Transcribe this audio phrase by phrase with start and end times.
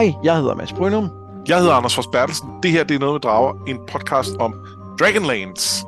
[0.00, 1.10] Hej, jeg hedder Mads Brynum.
[1.48, 2.48] Jeg hedder Anders Fors Bertelsen.
[2.62, 4.54] Det her det er noget med drager, en podcast om
[5.00, 5.86] Dragonlance.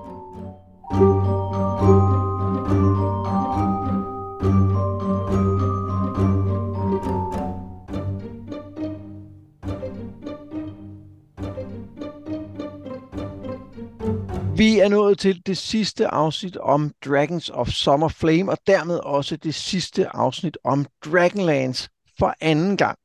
[14.56, 19.36] Vi er nået til det sidste afsnit om Dragons of Summer Flame, og dermed også
[19.36, 21.88] det sidste afsnit om Dragonlance
[22.18, 22.98] for anden gang.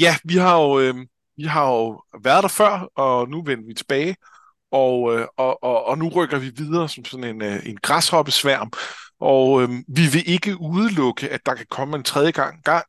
[0.00, 0.94] Ja, vi har jo, øh,
[1.36, 4.16] vi har jo været der før, og nu vender vi tilbage.
[4.70, 8.72] Og, øh, og, og, og nu rykker vi videre som sådan en, øh, en græshoppesværm.
[9.20, 12.84] Og øh, vi vil ikke udelukke, at der kan komme en tredje gang, gang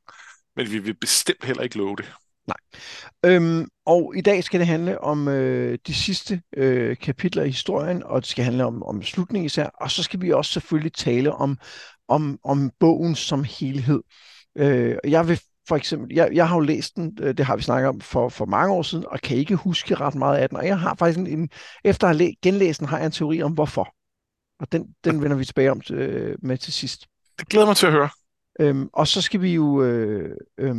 [0.55, 2.13] men vi vil bestemt heller ikke love det.
[2.47, 2.81] Nej.
[3.25, 8.03] Øhm, og i dag skal det handle om øh, de sidste øh, kapitler i historien,
[8.03, 11.33] og det skal handle om, om slutningen især, og så skal vi også selvfølgelig tale
[11.33, 11.58] om,
[12.08, 14.02] om, om bogen som helhed.
[14.58, 17.61] Øh, jeg vil for eksempel, jeg, jeg har jo læst den, øh, det har vi
[17.61, 20.58] snakket om for, for mange år siden, og kan ikke huske ret meget af den,
[20.58, 21.50] og jeg har faktisk en, en
[21.83, 23.95] efter at have genlæst den, har jeg en teori om hvorfor.
[24.59, 27.08] Og den, den vender vi tilbage om øh, med til sidst.
[27.39, 28.09] Det glæder mig til at høre.
[28.59, 30.75] Øhm, og så skal vi jo øh, øh,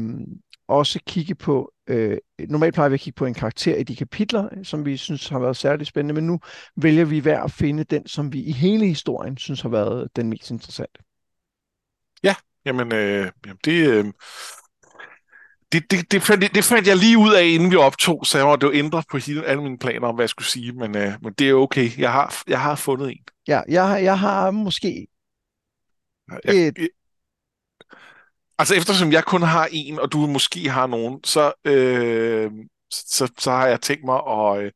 [0.69, 4.48] også kigge på, øh, normalt plejer vi at kigge på en karakter i de kapitler,
[4.63, 6.41] som vi synes har været særligt spændende, men nu
[6.77, 10.29] vælger vi hver at finde den, som vi i hele historien synes har været den
[10.29, 11.03] mest interessante.
[12.23, 14.05] Ja, jamen, øh, jamen det, øh,
[15.75, 18.47] det, det, det, fandt, det fandt jeg lige ud af, inden vi optog, så jeg
[18.47, 21.12] måtte jo ændre på hele, alle mine planer om, hvad jeg skulle sige, men, øh,
[21.22, 21.98] men det er okay.
[21.98, 23.25] Jeg har, jeg har fundet en.
[23.48, 25.06] Ja, jeg, jeg har måske
[26.45, 26.89] jeg, et, jeg,
[28.58, 32.50] Altså eftersom jeg kun har en, og du måske har nogen, så, øh,
[32.91, 34.72] så, så har jeg tænkt mig at, øh,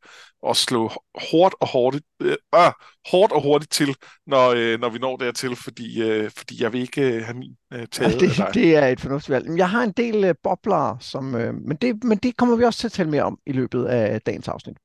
[0.49, 0.91] at slå
[1.31, 2.73] hårdt og hurtigt, øh, øh,
[3.11, 3.95] hårdt og hurtigt til,
[4.27, 7.57] når, øh, når vi når dertil, fordi, øh, fordi jeg vil ikke øh, have min
[7.73, 9.59] øh, taget ja, det, det er et fornuftigt valg.
[9.59, 12.79] Jeg har en del øh, bobler, som, øh, men, det, men det kommer vi også
[12.81, 14.77] til at tale mere om i løbet af dagens afsnit.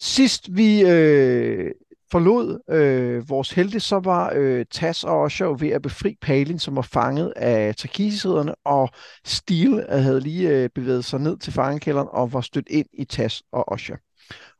[0.00, 1.70] Sidst vi øh,
[2.10, 6.76] forlod øh, vores helte, så var øh, Tas og Osho ved at befri Palin, som
[6.76, 8.90] var fanget af Takisi-ridderne, og
[9.24, 13.42] Steel havde lige øh, bevæget sig ned til fangekælderen og var stødt ind i Tas
[13.52, 13.94] og Osho.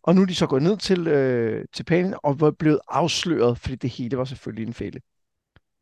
[0.09, 3.59] Og nu er de så gået ned til, øh, til Palin og var blevet afsløret,
[3.59, 5.01] fordi det hele var selvfølgelig en fælde.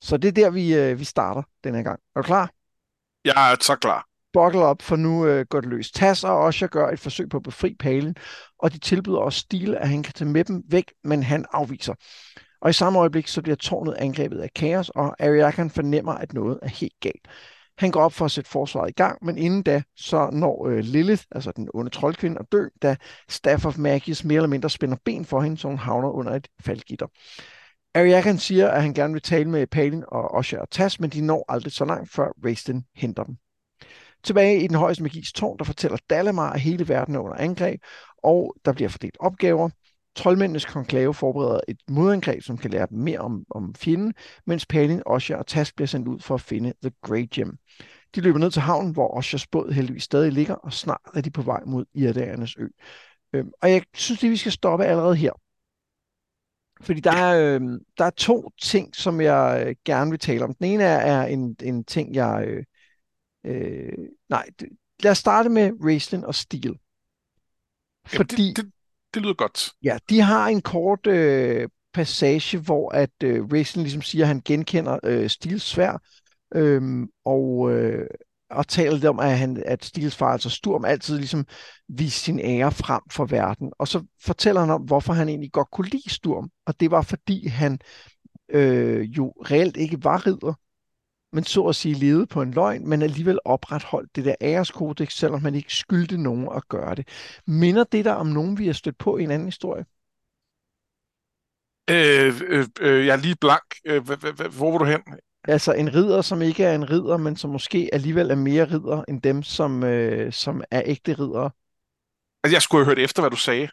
[0.00, 2.00] Så det er der, vi, øh, vi starter denne gang.
[2.16, 2.50] Er du klar?
[3.24, 4.06] Jeg er så klar
[4.36, 5.90] buckle op, for nu øh, går det løs.
[5.90, 8.16] Tas og Osha gør et forsøg på at befri Palen,
[8.58, 11.94] og de tilbyder også Stil, at han kan tage med dem væk, men han afviser.
[12.60, 16.58] Og i samme øjeblik, så bliver tårnet angrebet af kaos, og Ariakan fornemmer, at noget
[16.62, 17.28] er helt galt.
[17.78, 20.78] Han går op for at sætte forsvaret i gang, men inden da, så når øh,
[20.78, 22.96] Lilith, altså den onde troldkvinde, at dø, da
[23.28, 26.48] Staff of Magis mere eller mindre spænder ben for hende, så hun havner under et
[26.60, 27.06] faldgitter.
[27.94, 31.20] Ariakan siger, at han gerne vil tale med Palin og Osha og Tas, men de
[31.20, 33.36] når aldrig så langt, før Raisten henter dem.
[34.24, 37.80] Tilbage i den højeste magis tårn, der fortæller Dalamar, at hele verden er under angreb,
[38.22, 39.68] og der bliver fordelt opgaver.
[40.16, 44.14] Troldmændenes konklave forbereder et modangreb, som kan lære dem mere om, om fjenden,
[44.46, 47.56] mens Palin, Osha og Tas bliver sendt ud for at finde The Great Gem.
[48.14, 51.30] De løber ned til havnen, hvor Oshas båd heldigvis stadig ligger, og snart er de
[51.30, 52.66] på vej mod Irdaernes ø.
[53.32, 55.32] Øhm, og jeg synes at vi skal stoppe allerede her.
[56.80, 57.60] Fordi der er, øh,
[57.98, 60.54] der er to ting, som jeg øh, gerne vil tale om.
[60.54, 62.64] Den ene er, er en, en ting, jeg, øh,
[63.46, 64.46] Øh, nej,
[65.02, 66.74] lad os starte med Raistlin og Steel.
[68.06, 68.72] Fordi, det, det,
[69.16, 69.72] det lyder godt.
[69.82, 74.42] Ja, de har en kort øh, passage, hvor at øh, Raistlin ligesom siger, at han
[74.44, 76.02] genkender øh, Steels svær,
[76.54, 78.06] øh, og, øh,
[78.50, 81.46] og taler lidt om, at, han, at Steels far, altså Sturm, altid ligesom
[81.88, 83.72] viser sin ære frem for verden.
[83.78, 87.02] Og så fortæller han om, hvorfor han egentlig godt kunne lide Sturm, og det var
[87.02, 87.78] fordi han
[88.48, 90.54] øh, jo reelt ikke var ridder,
[91.32, 95.42] men så at sige levede på en løgn, men alligevel opretholdt det der æreskodex, selvom
[95.42, 97.08] man ikke skyldte nogen at gøre det.
[97.46, 99.84] Minder det der om nogen, vi har stødt på i en anden historie?
[101.90, 103.74] Øh, øh, øh, jeg er lige blank.
[103.84, 104.02] Øh,
[104.58, 105.00] hvor var du hen?
[105.48, 109.04] Altså en ridder, som ikke er en ridder, men som måske alligevel er mere ridder
[109.08, 111.50] end dem, som, øh, som er ægte riddere.
[112.44, 113.68] Altså, jeg skulle have hørt efter, hvad du sagde.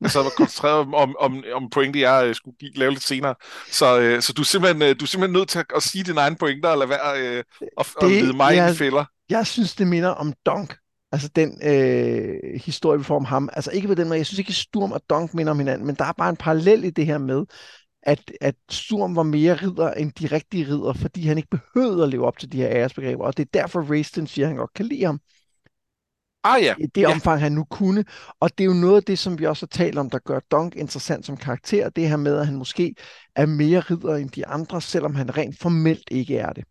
[0.00, 3.34] Jeg sad og koncentreret om, om, om, pointe, jeg uh, skulle give, lave lidt senere.
[3.70, 6.04] Så, uh, så du, er simpelthen, uh, du er simpelthen nødt til at, at sige
[6.04, 7.42] dine egne pointer, og lade være uh,
[7.78, 9.04] at, at lede mig jeg, i fælder.
[9.30, 10.76] Jeg synes, det minder om Donk.
[11.12, 13.48] Altså den øh, historie, vi får om ham.
[13.52, 14.18] Altså ikke på den måde.
[14.18, 16.84] Jeg synes ikke, Sturm og Donk minder om hinanden, men der er bare en parallel
[16.84, 17.44] i det her med,
[18.02, 22.08] at, at Sturm var mere ridder end de rigtige ridder, fordi han ikke behøvede at
[22.08, 24.74] leve op til de her æresbegreber, og det er derfor Raistin siger, at han godt
[24.74, 25.20] kan lide ham.
[26.46, 26.74] Ah, ja.
[26.78, 27.10] I det ja.
[27.10, 28.04] omfang, han nu kunne.
[28.40, 30.40] Og det er jo noget af det, som vi også har talt om, der gør
[30.50, 31.88] Dunk interessant som karakter.
[31.88, 32.94] Det her med, at han måske
[33.36, 36.64] er mere ridder end de andre, selvom han rent formelt ikke er det.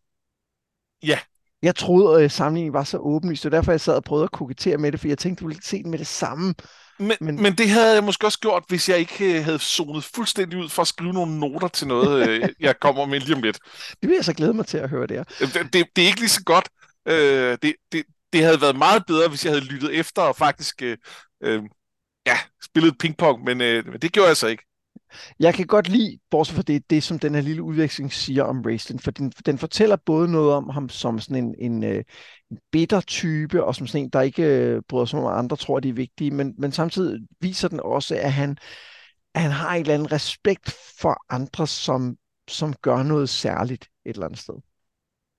[1.03, 1.19] Ja,
[1.61, 4.31] Jeg troede, at sammenligningen var så åbenlyst, det er derfor, jeg sad og prøvede at
[4.31, 6.53] kokettere med det, for jeg tænkte, du ville se den med det samme.
[6.99, 7.41] Men, men...
[7.41, 10.81] men det havde jeg måske også gjort, hvis jeg ikke havde zonet fuldstændig ud for
[10.81, 13.59] at skrive nogle noter til noget, øh, jeg kommer med lige om lidt.
[14.01, 15.23] Det vil jeg så glæde mig til at høre det her.
[15.39, 16.69] Det, det, det er ikke lige så godt.
[17.07, 18.03] Øh, det, det,
[18.35, 20.97] det havde været meget bedre, hvis jeg havde lyttet efter og faktisk øh,
[21.43, 21.63] øh,
[22.27, 24.63] ja, spillet pingpong, men, øh, men det gjorde jeg så ikke.
[25.39, 28.61] Jeg kan godt lide, bortset fra det, det som den her lille udveksling siger om
[28.61, 32.03] Raistlin, for den, den fortæller både noget om ham som sådan en, en, øh,
[32.51, 35.79] en bitter type, og som sådan en, der ikke øh, bryder sig om, andre tror,
[35.79, 38.57] de er vigtige, men, men samtidig viser den også, at han,
[39.33, 42.15] at han har en eller anden respekt for andre, som,
[42.47, 44.55] som gør noget særligt et eller andet sted.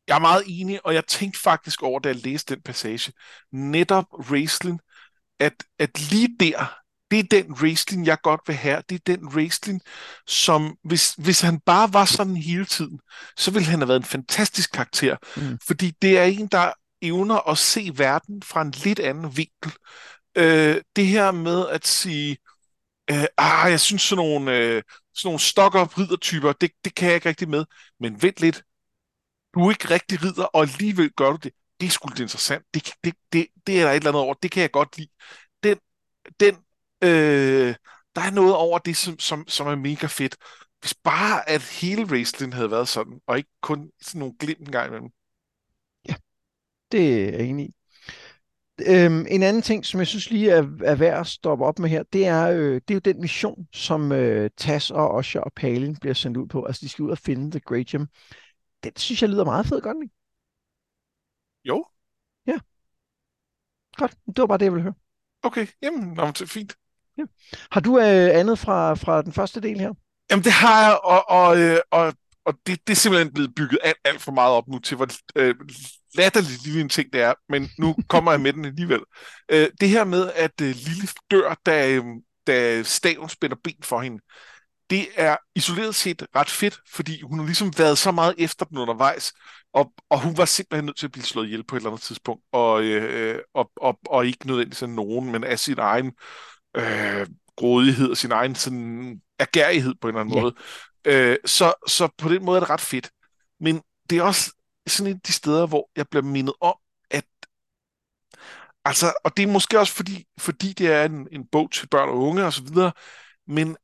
[0.09, 3.13] Jeg er meget enig, og jeg tænkte faktisk over, da jeg læste den passage,
[3.53, 4.79] netop Raistlin,
[5.41, 6.75] at, at lige der,
[7.11, 8.83] det er den wrestling, jeg godt vil have.
[8.89, 9.81] Det er den wrestling,
[10.27, 13.01] som hvis, hvis han bare var sådan hele tiden,
[13.37, 15.17] så ville han have været en fantastisk karakter.
[15.37, 15.59] Mm.
[15.67, 19.73] Fordi det er en, der evner at se verden fra en lidt anden vinkel.
[20.37, 22.37] Øh, det her med at sige,
[23.11, 24.83] øh, ah, jeg synes sådan nogle, øh,
[25.15, 27.65] sådan nogle stokker riddertyper, det, det kan jeg ikke rigtig med.
[28.01, 28.63] Men vent lidt,
[29.61, 31.53] du ikke rigtig ridder, og alligevel gør du det.
[31.81, 32.65] Det er sgu lidt interessant.
[32.75, 34.35] Det, det, det, det er der et eller andet over.
[34.35, 35.09] Det kan jeg godt lide.
[35.63, 35.79] Den,
[36.41, 36.57] den
[37.05, 37.75] Øh,
[38.17, 40.37] der er noget over det, som, som, som er mega fedt.
[40.81, 44.73] Hvis bare at hele wrestling havde været sådan, og ikke kun sådan nogle glimt en
[44.73, 45.11] gang imellem.
[46.09, 46.15] Ja,
[46.93, 47.75] det er jeg enig i.
[48.89, 51.89] Øhm, en anden ting, som jeg synes lige er, er værd at stoppe op med
[51.91, 55.53] her, det er, øh, det er jo den mission, som øh, Tas og Osher og
[55.53, 56.65] Palin bliver sendt ud på.
[56.65, 58.07] Altså, de skal ud og finde The Great Gem.
[58.91, 60.15] Den synes jeg lyder meget fed, godt ikke?
[61.65, 61.85] Jo.
[62.47, 62.59] Ja.
[63.97, 64.95] Godt, det var bare det, jeg ville høre.
[65.43, 66.77] Okay, jamen, det er fint.
[67.19, 67.23] Ja.
[67.71, 69.93] Har du øh, andet fra, fra den første del her?
[70.31, 73.79] Jamen det har jeg, og, og, øh, og, og det, det er simpelthen blevet bygget
[73.83, 75.55] alt, alt for meget op nu til, hvor øh,
[76.15, 79.01] latterligt lille en ting det er, men nu kommer jeg med den alligevel.
[79.49, 82.05] Øh, det her med, at øh, Lille dør, da, øh,
[82.47, 84.23] da staven spænder ben for hende,
[84.91, 88.79] det er isoleret set ret fedt, fordi hun har ligesom været så meget efter den
[88.79, 89.33] undervejs,
[89.73, 92.03] og, og hun var simpelthen nødt til at blive slået ihjel på et eller andet
[92.03, 96.13] tidspunkt, og, øh, og, og, og ikke nødvendigvis af nogen, men af sin egen
[96.77, 100.41] øh, grådighed og sin egen sådan agerighed på en eller anden ja.
[100.41, 100.55] måde.
[101.05, 103.11] Øh, så, så på den måde er det ret fedt.
[103.61, 104.53] Men det er også
[104.87, 106.75] sådan et af de steder, hvor jeg bliver mindet om,
[107.11, 107.25] at
[108.85, 112.09] altså, og det er måske også fordi, fordi det er en, en bog til børn
[112.09, 112.93] og unge og så videre,
[113.47, 113.77] men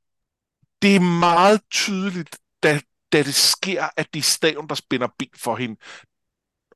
[0.83, 2.81] det er meget tydeligt, da,
[3.13, 5.77] da det sker, at det er staven, der spænder ben for hende.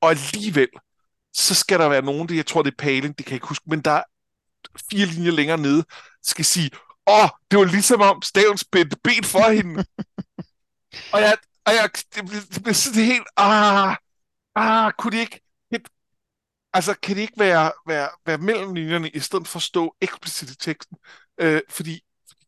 [0.01, 0.69] Og alligevel,
[1.33, 3.47] så skal der være nogen, det, jeg tror det er Palin, det kan jeg ikke
[3.47, 4.03] huske, men der
[4.91, 5.85] fire linjer længere nede,
[6.23, 6.71] skal sige,
[7.07, 9.85] åh, oh, det var ligesom om staven spændte ben for hende.
[11.13, 11.37] og jeg,
[11.67, 13.97] og jeg det, blev, det blev sådan helt, ah,
[14.55, 15.41] ah, kunne det ikke,
[15.73, 15.89] et,
[16.73, 20.51] altså kan det ikke være, være, være mellem linjerne, i stedet for at stå eksplicit
[20.51, 20.97] i teksten,
[21.41, 22.01] øh, fordi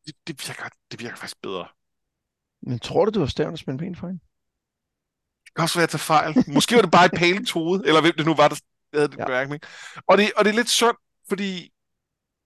[0.08, 1.68] det, det, virker, det virker faktisk bedre.
[2.62, 4.20] Men tror du, du var staven, der spændte ben for hende?
[5.44, 6.34] Det kan også være, at jeg fejl.
[6.54, 8.56] Måske var det bare i Palings hoved, eller hvem det nu var, der
[8.94, 9.24] havde den ja.
[9.24, 9.62] bemærkning.
[10.06, 10.96] Og det, og det er lidt synd,
[11.28, 11.70] fordi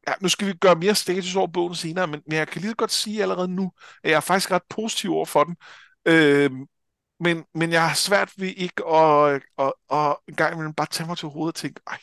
[0.09, 2.71] ja, nu skal vi gøre mere status over bogen senere, men, men jeg kan lige
[2.71, 3.73] så godt sige allerede nu,
[4.05, 5.57] at jeg er faktisk ret positiv over for den.
[6.07, 6.51] Øh,
[7.21, 10.87] men, men jeg har svært ved ikke at, at, at, at en gang imellem bare
[10.87, 12.01] tage mig til hovedet og tænke, ej,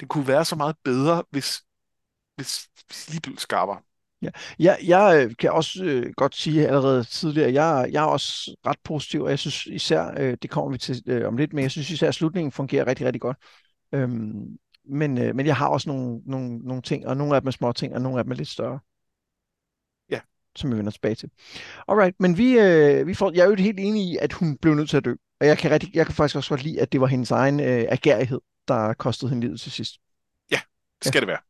[0.00, 1.62] det kunne være så meget bedre, hvis,
[2.36, 3.82] hvis, hvis lige blev skarpere.
[4.22, 8.56] Ja, jeg, jeg øh, kan også øh, godt sige allerede tidligere, jeg, jeg er også
[8.66, 11.62] ret positiv, og jeg synes især, øh, det kommer vi til øh, om lidt, men
[11.62, 13.36] jeg synes især, at slutningen fungerer rigtig, rigtig godt.
[13.92, 17.46] Øhm, men, øh, men jeg har også nogle, nogle, nogle ting, og nogle af dem
[17.46, 18.78] er små ting, og nogle af dem er lidt større.
[20.10, 20.20] Ja.
[20.56, 21.30] Som vi vender tilbage til.
[21.88, 24.74] Alright, men vi, øh, vi får, jeg er jo helt enig i, at hun blev
[24.74, 25.14] nødt til at dø.
[25.40, 27.60] Og jeg kan, rigtig, jeg kan faktisk også godt lide, at det var hendes egen
[27.60, 29.94] øh, agerighed, der kostede hende livet til sidst.
[30.50, 30.60] Ja,
[30.98, 31.20] det skal ja.
[31.20, 31.45] det være.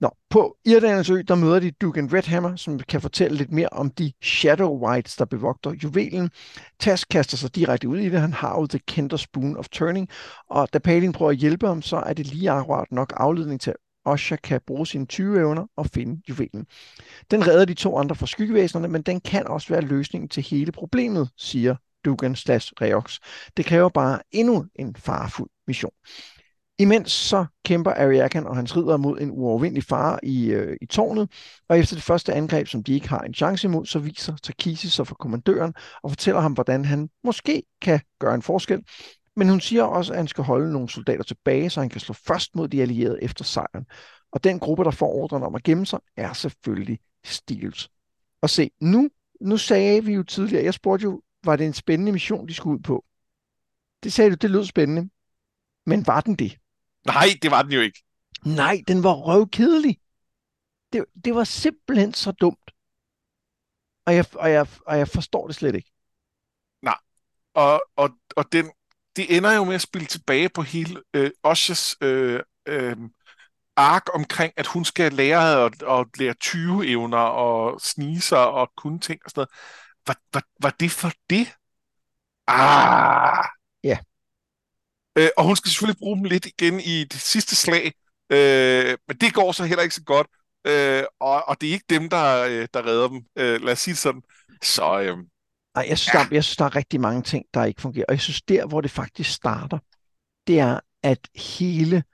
[0.00, 3.90] Nå, på Irlands ø, der møder de Dugan Redhammer, som kan fortælle lidt mere om
[3.90, 6.30] de Shadow Whites, der bevogter juvelen.
[6.80, 8.20] Tas kaster sig direkte ud i det.
[8.20, 10.08] Han har jo The Kender Spoon of Turning,
[10.50, 13.70] og da Palin prøver at hjælpe ham, så er det lige akkurat nok afledning til,
[13.70, 16.66] at Osha kan bruge sine 20 evner og finde juvelen.
[17.30, 20.72] Den redder de to andre fra skyggevæsenerne, men den kan også være løsningen til hele
[20.72, 23.18] problemet, siger Dugan slash Reox.
[23.56, 25.92] Det kræver bare endnu en farfuld mission.
[26.78, 31.30] Imens så kæmper Ariakan og hans ridder mod en uovervindelig fare i, øh, i tårnet,
[31.68, 34.88] og efter det første angreb, som de ikke har en chance imod, så viser Takisi
[34.88, 38.82] sig for kommandøren og fortæller ham, hvordan han måske kan gøre en forskel.
[39.36, 42.12] Men hun siger også, at han skal holde nogle soldater tilbage, så han kan slå
[42.12, 43.86] først mod de allierede efter sejren.
[44.32, 47.88] Og den gruppe, der får ordren om at gemme sig, er selvfølgelig Steels.
[48.42, 49.08] Og se, nu,
[49.40, 52.76] nu sagde vi jo tidligere, jeg spurgte jo, var det en spændende mission, de skulle
[52.78, 53.04] ud på?
[54.02, 55.10] Det sagde du, det lød spændende.
[55.86, 56.58] Men var den det?
[57.06, 58.02] Nej, det var den jo ikke.
[58.44, 59.98] Nej, den var røvkedelig.
[60.92, 62.70] Det, det var simpelthen så dumt.
[64.06, 65.90] Og jeg, og, jeg, og jeg forstår det slet ikke.
[66.82, 66.98] Nej,
[67.54, 68.70] og, og, og den,
[69.16, 72.96] det ender jo med at spille tilbage på hele øh, Oshas øh, øh,
[73.76, 78.72] ark omkring, at hun skal lære at, at lære 20 evner og snige sig og
[78.76, 79.50] kunne ting og sådan noget.
[80.06, 81.54] Var, var, var det for det?
[82.46, 83.44] Ah!
[85.18, 87.92] Øh, og hun skal selvfølgelig bruge dem lidt igen i det sidste slag,
[88.30, 90.26] øh, men det går så heller ikke så godt.
[90.66, 93.24] Øh, og, og det er ikke dem, der, øh, der redder dem.
[93.36, 94.22] Øh, lad os sige det sådan.
[94.62, 95.16] Så, øh,
[95.74, 96.18] Ej, jeg, synes, ja.
[96.18, 98.04] der, jeg synes, der er rigtig mange ting, der ikke fungerer.
[98.08, 99.78] Og jeg synes, der, hvor det faktisk starter,
[100.46, 102.04] det er, at hele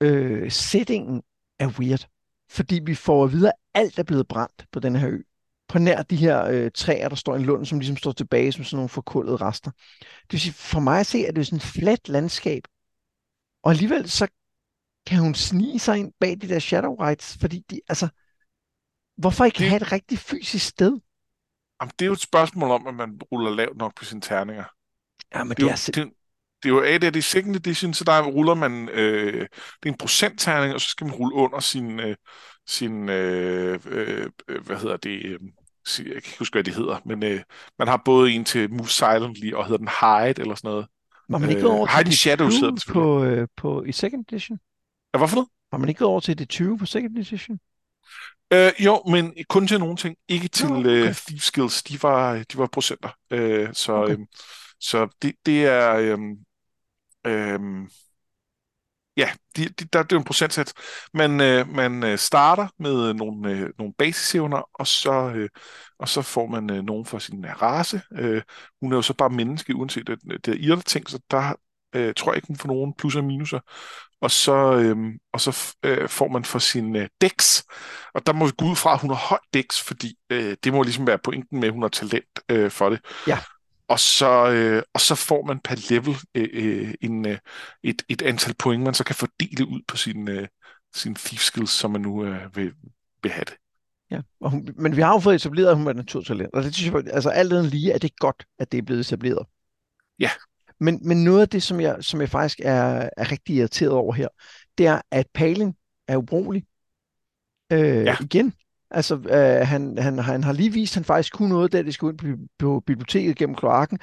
[0.00, 1.22] øh, settingen
[1.58, 2.06] er weird.
[2.50, 5.18] Fordi vi får at vide, at alt er blevet brændt på den her ø.
[5.70, 8.52] På nær de her øh, træer, der står i en lund, som ligesom står tilbage
[8.52, 9.70] som sådan nogle forkullede rester.
[10.00, 12.62] Det vil sige, for mig at se, at det er sådan et fladt landskab.
[13.62, 14.28] Og alligevel så
[15.06, 18.08] kan hun snige sig ind bag de der shadow rights, fordi de, altså,
[19.16, 19.68] hvorfor ikke det...
[19.68, 20.98] have et rigtig fysisk sted?
[21.80, 24.64] Jamen, det er jo et spørgsmål om, at man ruller lavt nok på sine terninger.
[25.34, 26.12] Ja, men det, det, er, det, det,
[26.62, 29.92] det er jo AD, det er second edition, så der ruller man, øh, det er
[29.92, 32.16] en procentterning, og så skal man rulle under sin, øh,
[32.66, 34.30] sin øh, øh,
[34.66, 35.40] hvad hedder det, øh,
[35.98, 37.40] jeg kan ikke huske, hvad det hedder, men øh,
[37.78, 40.86] man har både en til Move Silently, og hedder den Hide, eller sådan noget.
[41.28, 44.24] Var man ikke øh, over til Hide Shadows hedder det på, øh, på, i second
[44.28, 44.58] edition?
[45.14, 45.48] Ja, hvorfor noget?
[45.72, 47.58] Har man ikke gået over til det 20 på second edition?
[48.52, 50.16] Øh, jo, men kun til nogle ting.
[50.28, 51.08] Ikke til oh, okay.
[51.08, 51.82] uh, Thief Skills.
[51.82, 53.08] De var, de var procenter.
[53.34, 54.14] Uh, så okay.
[54.14, 54.26] um,
[54.80, 56.14] så det, det er...
[56.14, 56.36] Um,
[57.28, 57.90] um,
[59.20, 60.74] ja, de, de, der, det er en procentsats.
[61.14, 65.48] Man, øh, man øh, starter med øh, nogle, øh, nogle basisevner, og så, øh,
[65.98, 68.02] og så får man øh, nogen for sin øh, race.
[68.12, 68.42] Øh,
[68.82, 71.54] hun er jo så bare menneske, uanset at det er irte ting, så der
[71.94, 73.60] øh, tror jeg ikke, hun får nogen plus og minuser
[74.20, 74.96] og så, øh,
[75.32, 77.62] og så øh, får man for sin øh, dex,
[78.14, 80.72] og der må vi gå ud fra, at hun har højt dex, fordi øh, det
[80.72, 83.00] må ligesom være pointen med, at hun har talent øh, for det.
[83.26, 83.38] Ja.
[83.90, 87.38] Og så, øh, og så får man per level øh, øh, en, øh,
[87.82, 90.48] et, et antal point, man så kan fordele ud på sin, øh,
[90.94, 92.72] sin thief skills, som man nu øh, vil,
[93.22, 93.54] vil have det.
[94.10, 96.74] Ja, og hun, men vi har jo fået etableret, at hun er naturtalent, og det
[96.74, 99.46] synes jeg, altså alt andet lige, at det er godt, at det er blevet etableret.
[100.18, 100.30] Ja,
[100.80, 104.14] men, men noget af det, som jeg, som jeg faktisk er, er rigtig irriteret over
[104.14, 104.28] her,
[104.78, 105.74] det er, at Palin
[106.08, 106.64] er ubrugelig.
[107.72, 108.16] Øh, ja.
[108.20, 108.54] Igen.
[108.90, 111.94] Altså, øh, han, han, han har lige vist, at han faktisk kunne noget, da det
[111.94, 113.98] skulle ind på, på biblioteket gennem kloakken.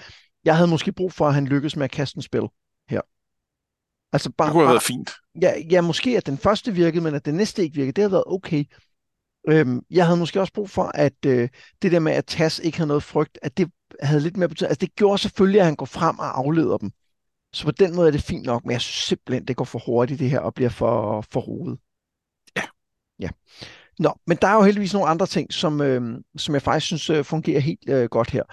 [0.45, 2.43] Jeg havde måske brug for, at han lykkedes med at kaste en spil
[2.89, 3.01] her.
[4.13, 5.11] Altså bare, det kunne have været fint.
[5.41, 8.11] Ja, ja, måske at den første virkede, men at den næste ikke virkede, det havde
[8.11, 8.63] været okay.
[9.49, 11.49] Øhm, jeg havde måske også brug for, at øh,
[11.81, 14.69] det der med, at Tas ikke havde noget frygt, at det havde lidt mere betydning.
[14.69, 16.91] Altså det gjorde selvfølgelig, at han går frem og afleder dem.
[17.53, 19.81] Så på den måde er det fint nok, men jeg synes simpelthen, det går for
[19.85, 21.79] hurtigt det her og bliver for, for rodet.
[22.55, 22.63] Ja.
[23.19, 23.29] Ja.
[23.99, 27.09] Nå, men der er jo heldigvis nogle andre ting, som, øh, som jeg faktisk synes
[27.09, 28.43] øh, fungerer helt øh, godt her.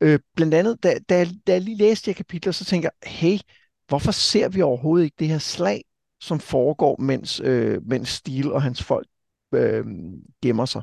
[0.00, 3.10] Øh, blandt andet, da, da, da jeg lige læste de her kapitler, så tænker jeg,
[3.10, 3.38] hey,
[3.88, 5.84] hvorfor ser vi overhovedet ikke det her slag,
[6.20, 9.06] som foregår, mens, øh, mens Steel og hans folk
[9.54, 9.84] øh,
[10.42, 10.82] gemmer sig?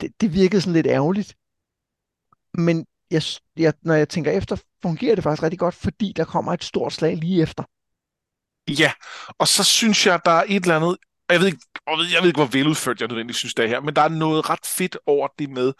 [0.00, 1.36] Det, det virkede sådan lidt ærgerligt.
[2.54, 3.22] Men jeg,
[3.56, 6.92] jeg, når jeg tænker efter, fungerer det faktisk rigtig godt, fordi der kommer et stort
[6.92, 7.64] slag lige efter.
[8.68, 8.92] Ja,
[9.38, 10.96] og så synes jeg, der er et eller andet,
[11.34, 13.96] jeg ved ikke, jeg ved ikke hvor veludført jeg nødvendigvis synes, det er her, men
[13.96, 15.72] der er noget ret fedt over det med,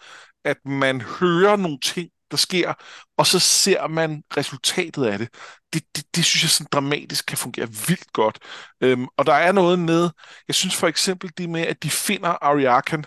[0.45, 2.73] at man hører nogle ting, der sker,
[3.17, 5.29] og så ser man resultatet af det.
[5.73, 8.39] Det, det, det synes jeg sådan dramatisk kan fungere vildt godt.
[8.81, 10.09] Øhm, og der er noget med,
[10.47, 13.05] jeg synes for eksempel det med, at de finder Ariakan,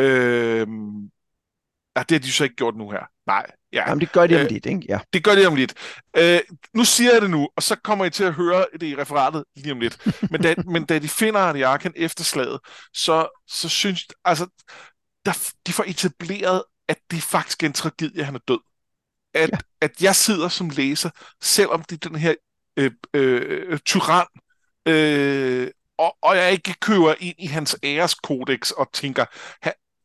[0.00, 1.04] øhm,
[1.96, 3.04] ja, det har de så ikke gjort nu her.
[3.26, 3.88] Nej, Ja.
[3.88, 4.82] Jamen, det gør de om øh, lidt, ikke?
[4.88, 4.98] Ja.
[5.12, 5.74] Det gør de om lidt.
[6.16, 6.40] Øh,
[6.74, 9.44] nu siger jeg det nu, og så kommer I til at høre det i referatet
[9.56, 10.06] lige om lidt.
[10.30, 12.60] Men da, men da de finder Ariakan efter slaget,
[12.94, 14.46] så, så synes altså,
[15.26, 18.60] der, de får etableret, at det faktisk er en tragedie, at han er død.
[19.34, 19.58] At, ja.
[19.80, 21.10] at jeg sidder som læser,
[21.42, 22.34] selvom det er den her
[22.76, 24.26] øh, øh, tyran,
[24.88, 29.24] øh, og, og jeg ikke køber ind i hans æreskodex og tænker,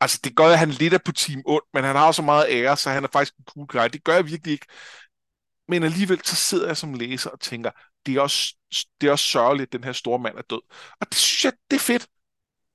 [0.04, 2.22] Altså, det gør, at han lidt er på team ond, men han har også så
[2.22, 3.90] meget ære, så han er faktisk en cool guy.
[3.94, 4.66] Det gør jeg virkelig ikke.
[5.68, 7.72] Men alligevel, så sidder jeg som læser og tænker,
[8.06, 8.56] det er også,
[9.02, 10.62] det er også sørgeligt, at den her store mand er død.
[11.02, 12.08] Og det synes jeg, det er fedt.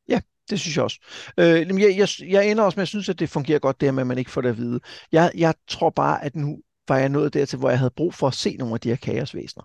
[0.08, 0.20] Ja,
[0.50, 0.98] det synes jeg også.
[1.38, 3.94] Øh, jeg, jeg, jeg ender også med, at jeg synes, at det fungerer godt, det
[3.94, 4.80] med, at man ikke får det at vide.
[5.12, 6.58] Jeg, jeg tror bare, at nu
[6.88, 8.96] var jeg nået dertil, hvor jeg havde brug for at se nogle af de her
[8.96, 9.64] kaosvæsener.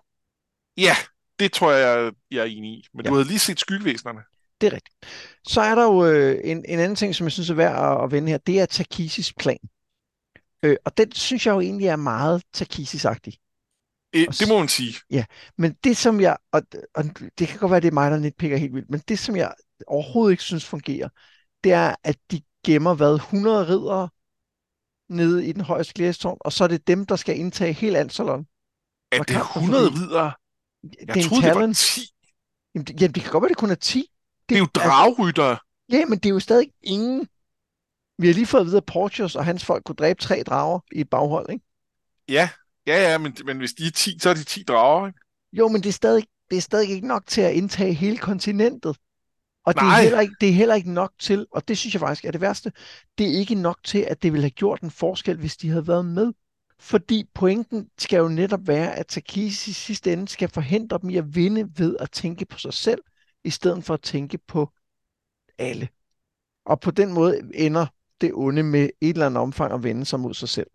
[0.76, 0.96] Ja,
[1.38, 2.86] det tror jeg, jeg er enig i.
[2.94, 3.10] Men ja.
[3.10, 4.20] du havde lige set skyldvæsenerne.
[4.64, 4.96] Det er rigtigt.
[5.48, 8.04] Så er der jo øh, en, en anden ting, som jeg synes er værd at,
[8.04, 9.58] at vende her, det er Takisis plan.
[10.62, 13.32] Øh, og den synes jeg jo egentlig er meget Takisis-agtig.
[14.14, 14.94] Øh, det må man sige.
[15.10, 15.24] Ja,
[15.58, 16.62] men det som jeg, og,
[16.94, 17.04] og
[17.38, 19.54] det kan godt være, det er mig, der pikker helt vildt, men det som jeg
[19.86, 21.08] overhovedet ikke synes fungerer,
[21.64, 24.08] det er, at de gemmer hvad, 100 ridere
[25.08, 28.46] nede i den højeste glæstårn, og så er det dem, der skal indtage hele Ansalon.
[29.12, 30.32] Er det 100 ridere?
[31.06, 31.54] Jeg det troede, talent.
[31.54, 32.00] det var 10.
[32.74, 34.10] Jamen, det, jamen, det kan godt være, det kun er 10.
[34.48, 35.44] Det, er jo dragrytter.
[35.44, 37.28] Altså, ja, men det er jo stadig ingen.
[38.18, 40.80] Vi har lige fået at vide, at Portius og hans folk kunne dræbe tre drager
[40.92, 41.64] i et baghold, ikke?
[42.28, 42.48] Ja,
[42.86, 45.18] ja, ja, men, men hvis de er 10, så er de 10 drager, ikke?
[45.52, 48.96] Jo, men det er stadig, det er stadig ikke nok til at indtage hele kontinentet.
[49.66, 52.00] Og det er, heller ikke, det er heller ikke nok til, og det synes jeg
[52.00, 52.72] faktisk er det værste,
[53.18, 55.86] det er ikke nok til, at det ville have gjort en forskel, hvis de havde
[55.86, 56.32] været med.
[56.78, 61.16] Fordi pointen skal jo netop være, at Takisi i sidste ende skal forhindre dem i
[61.16, 63.00] at vinde ved at tænke på sig selv,
[63.44, 64.72] i stedet for at tænke på
[65.58, 65.88] alle.
[66.64, 67.86] Og på den måde ender
[68.20, 70.70] det onde med et eller andet omfang at vende sig mod sig selv.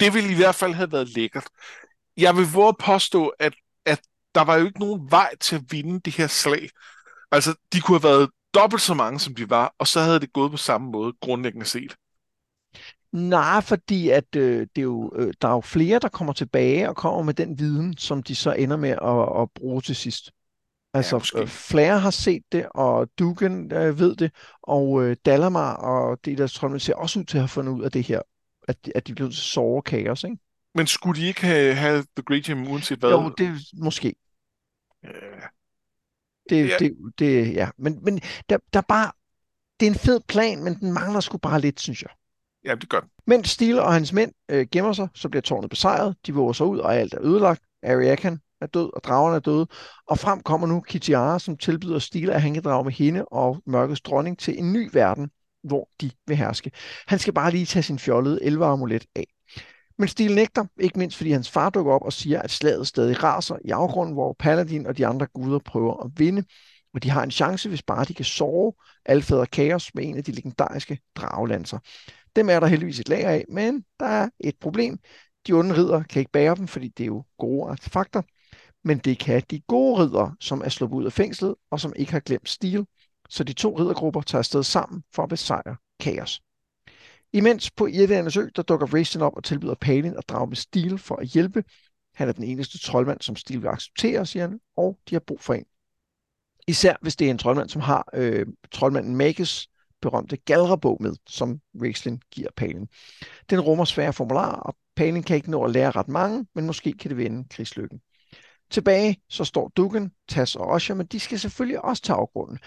[0.00, 1.46] Det ville i hvert fald have været lækkert.
[2.16, 4.00] Jeg vil våge at påstå, at, at
[4.34, 6.68] der var jo ikke nogen vej til at vinde det her slag.
[7.30, 10.32] Altså, de kunne have været dobbelt så mange, som de var, og så havde det
[10.32, 11.96] gået på samme måde, grundlæggende set.
[13.12, 16.88] Nej, fordi at øh, det er jo, øh, der er jo flere, der kommer tilbage
[16.88, 20.30] og kommer med den viden, som de så ender med at, at bruge til sidst.
[20.94, 24.32] Altså, ja, øh, Flair har set det, og Dugan øh, ved det,
[24.62, 27.82] og øh, Dalamar og det der Trondheim ser også ud til at have fundet ud
[27.82, 28.20] af det her,
[28.68, 30.36] at, at de blev såre kaos, ikke?
[30.74, 33.10] Men skulle de ikke have, have The Great Gym uanset hvad?
[33.10, 34.14] Jo, det måske.
[35.04, 35.08] Ja.
[36.50, 36.76] Det, ja.
[36.78, 37.68] det, det, ja.
[37.78, 39.12] Men, men der, der er bare,
[39.80, 42.10] det er en fed plan, men den mangler sgu bare lidt, synes jeg.
[42.64, 43.08] Ja, det gør den.
[43.26, 46.16] Mens Steel og hans mænd øh, gemmer sig, så bliver tårnet besejret.
[46.26, 47.62] De våger sig ud, og alt er ødelagt.
[47.82, 49.66] Ariakan er død, og dragerne er døde.
[50.08, 53.62] Og frem kommer nu Kitiara, som tilbyder Stila, at han kan drage med hende og
[53.66, 55.30] mørkets dronning til en ny verden,
[55.62, 56.70] hvor de vil herske.
[57.06, 59.26] Han skal bare lige tage sin fjollede elveramulet af.
[59.98, 63.22] Men Stil nægter, ikke mindst fordi hans far dukker op og siger, at slaget stadig
[63.22, 66.44] raser i afgrunden, hvor Paladin og de andre guder prøver at vinde,
[66.94, 68.72] og de har en chance, hvis bare de kan sove
[69.06, 71.78] Alfader Kaos med en af de legendariske dragelanser.
[72.36, 74.98] Dem er der heldigvis et lager af, men der er et problem.
[75.46, 78.22] De onde ridder kan ikke bære dem, fordi det er jo gode artefakter,
[78.84, 82.12] men det kan de gode ridder, som er sluppet ud af fængslet og som ikke
[82.12, 82.86] har glemt stil.
[83.28, 86.42] Så de to riddergrupper tager afsted sammen for at besejre kaos.
[87.32, 90.98] Imens på Irlandernes ø, der dukker Racing op og tilbyder Palin at drage med stil
[90.98, 91.64] for at hjælpe.
[92.14, 95.40] Han er den eneste troldmand, som Stil vil acceptere, siger han, og de har brug
[95.40, 95.64] for en.
[96.68, 99.68] Især hvis det er en troldmand, som har øh, troldmanden Magus
[100.02, 102.88] berømte galrebog med, som Raistlin giver Palin.
[103.50, 106.92] Den rummer svære formularer, og Palin kan ikke nå at lære ret mange, men måske
[106.92, 108.00] kan det vende krigslykken.
[108.74, 112.58] Tilbage så står Dugan, Tas og Osher, men de skal selvfølgelig også tage afgrunden.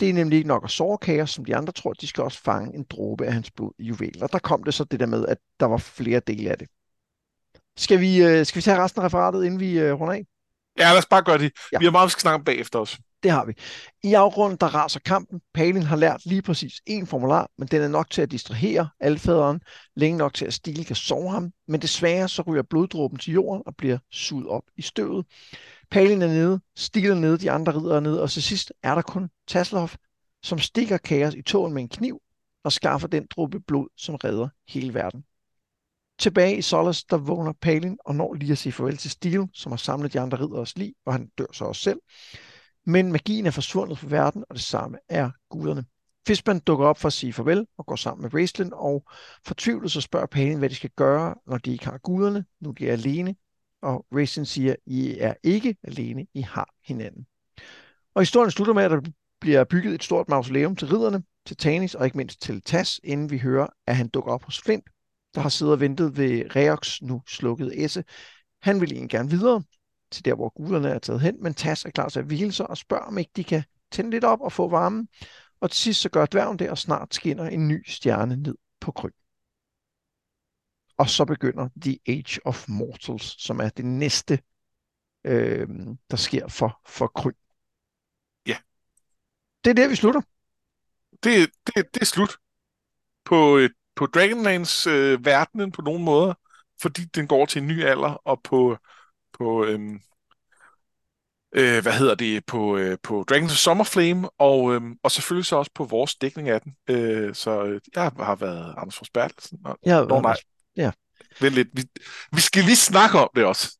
[0.00, 2.40] Det er nemlig ikke nok at såre kaos, som de andre tror, de skal også
[2.42, 4.22] fange en dråbe af hans blod juvel.
[4.22, 6.68] Og der kom det så det der med, at der var flere dele af det.
[7.76, 10.26] Skal vi, øh, skal vi tage resten af referatet, inden vi øh, runder af?
[10.78, 11.52] Ja, lad os bare gøre det.
[11.72, 11.78] Ja.
[11.78, 12.98] Vi har meget, vi skal snakke om bagefter også.
[13.24, 13.52] Det har vi.
[14.02, 15.40] I afgrunden, der raser kampen.
[15.54, 19.60] Palin har lært lige præcis en formular, men den er nok til at distrahere alfaderen,
[19.96, 23.62] længe nok til at Stil kan sove ham, men desværre så ryger bloddråben til jorden
[23.66, 25.26] og bliver suget op i støvet.
[25.90, 28.94] Palin er nede, Stil er nede, de andre ridder er nede, og til sidst er
[28.94, 29.90] der kun Taslov,
[30.42, 32.20] som stikker kaos i tåen med en kniv
[32.64, 35.24] og skaffer den dråbe blod, som redder hele verden.
[36.18, 39.72] Tilbage i Solas, der vågner Palin og når lige at sige farvel til Steel, som
[39.72, 42.00] har samlet de andre ridderes liv, og han dør så også selv.
[42.86, 45.84] Men magien er forsvundet fra verden, og det samme er guderne.
[46.26, 49.04] Fishman dukker op for at sige farvel og går sammen med Raistlin, og
[49.46, 52.88] fortvivlet så spørger Palin, hvad de skal gøre, når de ikke har guderne, nu de
[52.88, 53.34] er alene.
[53.82, 57.26] Og Raistlin siger, I er ikke alene, I har hinanden.
[58.14, 59.00] Og historien slutter med, at der
[59.40, 63.30] bliver bygget et stort mausoleum til ridderne, til Tanis og ikke mindst til Tas, inden
[63.30, 64.84] vi hører, at han dukker op hos Flint,
[65.34, 68.04] der har siddet og ventet ved Reox nu slukkede esse.
[68.62, 69.62] Han vil egentlig gerne videre,
[70.10, 72.70] til der, hvor guderne er taget hen, men Tas er klar til at hvile sig
[72.70, 75.08] og spørger, om ikke de kan tænde lidt op og få varmen.
[75.60, 78.92] Og til sidst så gør dværgen det, og snart skinner en ny stjerne ned på
[78.92, 79.12] kryg.
[80.96, 84.42] Og så begynder The Age of Mortals, som er det næste,
[85.24, 85.68] øh,
[86.10, 87.34] der sker for, for kryg.
[88.46, 88.56] Ja.
[89.64, 90.20] Det er der, vi slutter.
[91.22, 92.36] Det, det, det er slut
[93.24, 96.34] på, øh, på Dragonlands øh, verdenen på nogle måder,
[96.82, 98.78] fordi den går til en ny alder, og på
[99.38, 100.00] på, øhm,
[101.54, 105.56] øh, hvad hedder det, på, øh, på Dragons of Summerflame, og, øhm, og selvfølgelig så
[105.56, 106.76] også på vores dækning af den.
[106.90, 109.58] Øh, så øh, jeg har været Anders Forsbergelsen.
[109.86, 110.36] Ja, Nå, nej.
[110.76, 110.90] Ja.
[111.40, 111.68] Vent lidt.
[111.72, 111.84] Vi,
[112.32, 113.78] vi skal lige snakke om det også.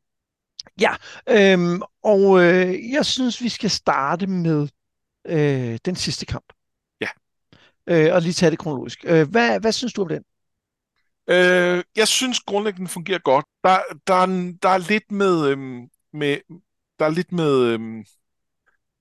[0.80, 0.94] Ja,
[1.28, 4.68] øhm, og øh, jeg synes, vi skal starte med
[5.26, 6.52] øh, den sidste kamp.
[7.00, 7.08] Ja.
[7.86, 9.04] Øh, og lige tage det kronologisk.
[9.04, 10.22] Øh, hvad, hvad synes du om den?
[11.28, 13.46] Øh, jeg synes grundlæggende fungerer godt.
[13.64, 16.38] Der, der, er, der er lidt med, øhm, med
[16.98, 18.04] der er lidt med, øhm,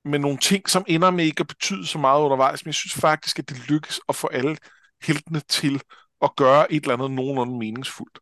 [0.06, 2.94] med nogle ting, som ender med ikke at betyde så meget undervejs, men jeg synes
[2.94, 4.58] faktisk, at det lykkes at få alle
[5.02, 5.82] heltene til
[6.22, 8.20] at gøre et eller andet nogenlunde meningsfuldt.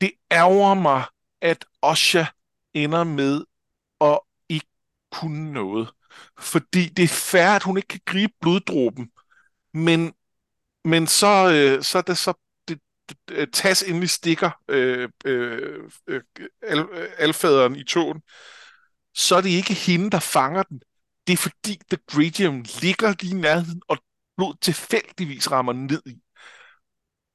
[0.00, 1.04] Det ærger mig,
[1.40, 2.24] at Osha
[2.74, 3.44] ender med
[4.00, 4.66] at ikke
[5.12, 5.90] kunne noget.
[6.38, 9.10] Fordi det er fair, at hun ikke kan gribe bloddråben,
[9.74, 10.12] men,
[10.84, 12.32] men så, øh, så er det så
[13.30, 16.22] Øh, tas endelig stikker øh, øh, øh,
[16.62, 18.22] al, øh, alfaderen i togen,
[19.14, 20.80] så er det ikke hende, der fanger den.
[21.26, 23.98] Det er fordi The Gradium ligger lige i nærheden, og
[24.36, 26.16] blod tilfældigvis rammer ned i.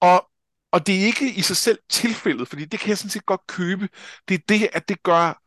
[0.02, 0.30] Og,
[0.72, 3.48] og det er ikke i sig selv tilfældet, fordi det kan jeg sådan set godt
[3.48, 3.90] købe.
[4.28, 5.42] Det er det, at det gør,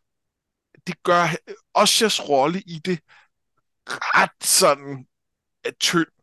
[0.86, 1.26] det gør
[1.74, 3.00] Oshas rolle i det
[3.86, 5.06] ret sådan
[5.66, 6.17] øh, tynd.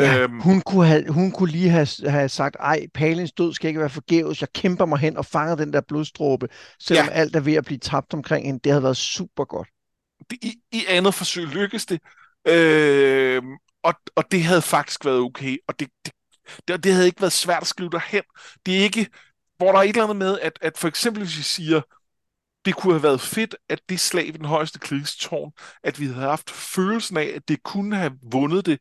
[0.00, 3.68] Ja, øhm, hun, kunne have, hun kunne lige have, have sagt, ej, Palins død skal
[3.68, 6.48] ikke være forgæves, jeg kæmper mig hen og fanger den der blodstråbe,
[6.80, 7.12] selvom ja.
[7.12, 8.60] alt er ved at blive tabt omkring hende.
[8.64, 9.68] Det havde været super godt.
[10.42, 12.00] I, i andet forsøg lykkedes det,
[12.48, 13.42] øh,
[13.82, 16.12] og, og det havde faktisk været okay, og det, det,
[16.68, 18.22] det, det havde ikke været svært at skrive derhen.
[18.66, 19.06] Det er ikke,
[19.56, 21.80] hvor der er et eller andet med, at, at for eksempel hvis vi siger,
[22.64, 25.52] det kunne have været fedt, at det slag ved den højeste krigstårn,
[25.84, 28.78] at vi havde haft følelsen af, at det kunne have vundet det,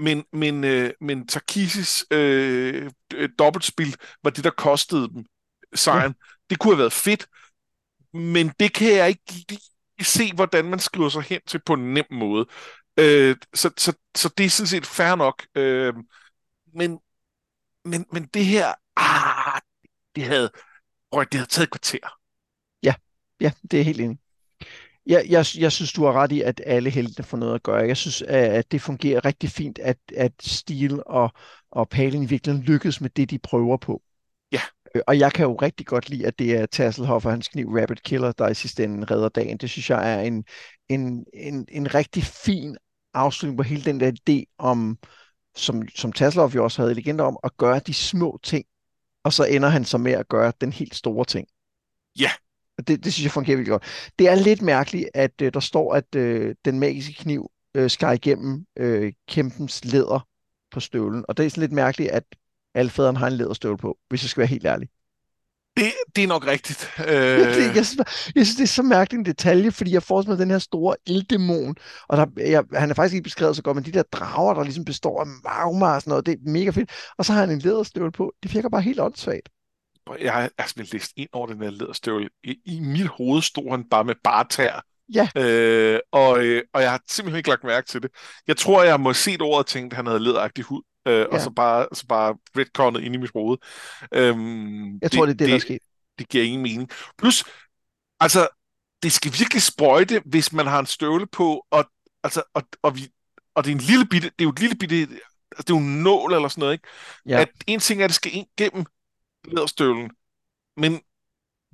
[0.00, 2.90] men, men, øh, men Takisis øh,
[3.38, 5.24] dobbeltspil var det, der kostede dem
[5.74, 6.14] sejren.
[6.18, 6.26] Ja.
[6.50, 7.26] Det kunne have været fedt,
[8.12, 9.60] men det kan jeg ikke lige
[10.00, 12.46] se, hvordan man skriver sig hen til på en nem måde.
[12.96, 15.46] Øh, så, så, så det er sådan set fair nok.
[15.54, 15.94] Øh,
[16.74, 16.98] men,
[17.84, 19.60] men, men det her, ah,
[20.16, 20.50] det havde,
[21.12, 22.18] det havde taget et kvarter.
[22.82, 22.94] Ja,
[23.40, 24.19] ja, det er helt enig.
[25.10, 27.86] Jeg, jeg, jeg synes, du har ret i, at alle helte får noget at gøre.
[27.86, 31.32] Jeg synes, at det fungerer rigtig fint, at, at Steel og,
[31.70, 34.02] og Palin virkelig lykkes med det, de prøver på.
[34.52, 34.60] Ja.
[34.94, 37.68] Øh, og jeg kan jo rigtig godt lide, at det er Tasselhoff og hans kniv
[37.68, 39.56] Rabbit Killer, der i sidste ende redder dagen.
[39.58, 40.44] Det synes jeg er en,
[40.88, 42.76] en, en, en rigtig fin
[43.14, 44.98] afslutning på hele den der idé om,
[45.56, 48.64] som, som Tasselhoff jo også havde legender om, at gøre de små ting,
[49.24, 51.48] og så ender han så med at gøre den helt store ting.
[52.20, 52.30] Ja,
[52.88, 54.12] det, det synes jeg fungerer virkelig godt.
[54.18, 58.12] Det er lidt mærkeligt, at øh, der står, at øh, den magiske kniv øh, skar
[58.12, 60.26] igennem øh, kæmpens læder
[60.72, 61.24] på støvlen.
[61.28, 62.24] Og det er sådan lidt mærkeligt, at
[62.74, 64.88] alfaderen har en læderstøvle på, hvis jeg skal være helt ærlig.
[65.76, 66.90] Det, det er nok rigtigt.
[67.08, 67.14] Øh...
[67.14, 67.98] Jeg, jeg, synes,
[68.34, 71.76] jeg synes, det er så mærkeligt en detalje, fordi jeg får den her store ilddæmon,
[72.08, 74.62] og der, jeg, han er faktisk ikke beskrevet så godt, men de der drager, der
[74.62, 76.90] ligesom består af magma og sådan noget, det er mega fedt.
[77.18, 78.32] Og så har han en læderstøvle på.
[78.42, 79.48] Det virker bare helt åndssvagt
[80.20, 82.28] jeg har altså læst ind over den her læderstøvle.
[82.44, 84.84] I, I mit hoved stod han bare med bare tær.
[85.14, 85.28] Ja.
[85.36, 88.10] Øh, og, øh, og jeg har simpelthen ikke lagt mærke til det.
[88.46, 90.82] Jeg tror, jeg må have set ordet og tænkt, at han havde læderagtig hud.
[91.08, 91.26] Øh, ja.
[91.26, 93.58] Og så bare, så bare retconnet ind i mit hoved.
[94.14, 95.78] Øhm, jeg det, tror, det er det, det der er sket.
[96.18, 96.90] Det giver ingen mening.
[97.18, 97.44] Plus,
[98.20, 98.48] altså,
[99.02, 101.84] det skal virkelig sprøjte, hvis man har en støvle på, og,
[102.24, 103.08] altså, og, og, vi,
[103.54, 105.74] og det er en lille bitte, det er jo et lille bitte, altså, det er
[105.74, 106.88] jo en nål eller sådan noget, ikke?
[107.26, 107.40] Ja.
[107.40, 108.84] At en ting er, at det skal ind gennem
[109.44, 110.10] læderstøvlen.
[110.76, 111.00] Men,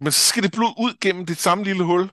[0.00, 2.11] men så skal det blod ud gennem det samme lille hul.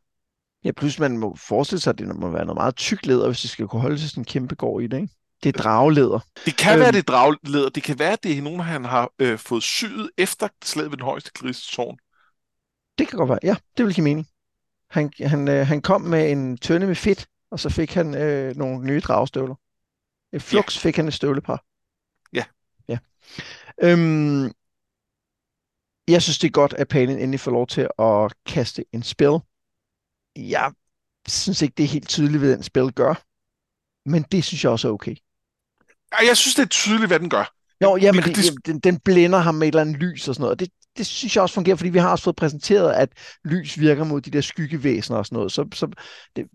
[0.64, 3.42] Ja, plus man må forestille sig, at det må være noget meget tyk læder, hvis
[3.42, 5.14] det skal kunne holde sig sådan en kæmpe gård i det, ikke?
[5.44, 6.20] Det er dragleder.
[6.46, 7.70] Det kan øhm, være, det er dragleder.
[7.70, 11.06] Det kan være, det er nogen, han har øh, fået syet efter slaget ved den
[11.06, 11.98] højeste krigstårn.
[12.98, 13.40] Det kan godt være.
[13.44, 14.28] Ja, det vil give mening.
[14.90, 18.56] Han, han, øh, han kom med en tønde med fedt, og så fik han øh,
[18.56, 19.56] nogle nye dragstøvler.
[20.34, 20.88] Et flux ja.
[20.88, 21.64] fik han et støvlepar.
[22.34, 22.44] Ja.
[22.88, 22.98] Ja.
[23.82, 24.52] Øhm,
[26.08, 29.40] jeg synes, det er godt, at Palin endelig får lov til at kaste en spil.
[30.36, 30.72] Jeg
[31.28, 33.24] synes ikke, det er helt tydeligt, hvad den spil gør.
[34.10, 35.16] Men det synes jeg også er okay.
[36.28, 37.54] Jeg synes, det er tydeligt, hvad den gør.
[37.84, 40.36] Jo, ja, men det, det, den, den blænder ham med et eller andet lys og
[40.36, 40.60] sådan noget.
[40.60, 43.10] Det, det synes jeg også fungerer, fordi vi har også fået præsenteret, at
[43.46, 45.52] lys virker mod de der skyggevæsener og sådan noget.
[45.52, 45.88] Så, så
[46.36, 46.46] det,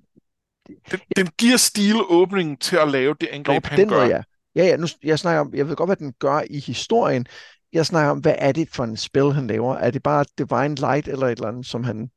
[0.67, 3.97] det, den, den giver stil åbningen til at lave det angreb, Nå, han den gør.
[3.97, 4.23] Måde, ja.
[4.57, 7.27] Ja, ja, nu, jeg snakker om, jeg ved godt, hvad den gør i historien,
[7.73, 9.75] jeg snakker om, hvad er det for en spil, han laver?
[9.75, 12.11] Er det bare Divine Light eller et eller andet, som han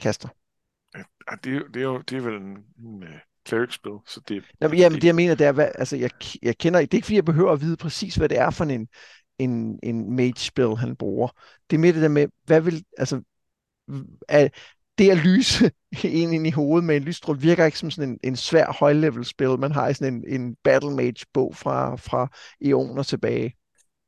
[0.00, 0.28] kaster?
[0.96, 1.02] Ja,
[1.44, 3.08] det, det, er jo det er vel en, en uh,
[3.48, 4.44] cleric-spil, så det...
[4.60, 6.10] Nå, men, ja, men det jeg mener, det er, hvad, altså, jeg,
[6.42, 8.64] jeg kender, det er ikke fordi, jeg behøver at vide præcis, hvad det er for
[8.64, 8.88] en,
[9.38, 11.28] en, en mage-spil, han bruger.
[11.70, 13.22] Det er mere det der med, hvad vil, altså,
[14.28, 14.48] er,
[14.98, 15.70] det at lyse
[16.04, 19.58] en ind i hovedet med en lysstråle virker ikke som sådan en, en svær højlevel-spil,
[19.58, 22.28] man har i sådan en, en Battle Mage-bog fra, fra
[22.60, 23.54] eoner tilbage.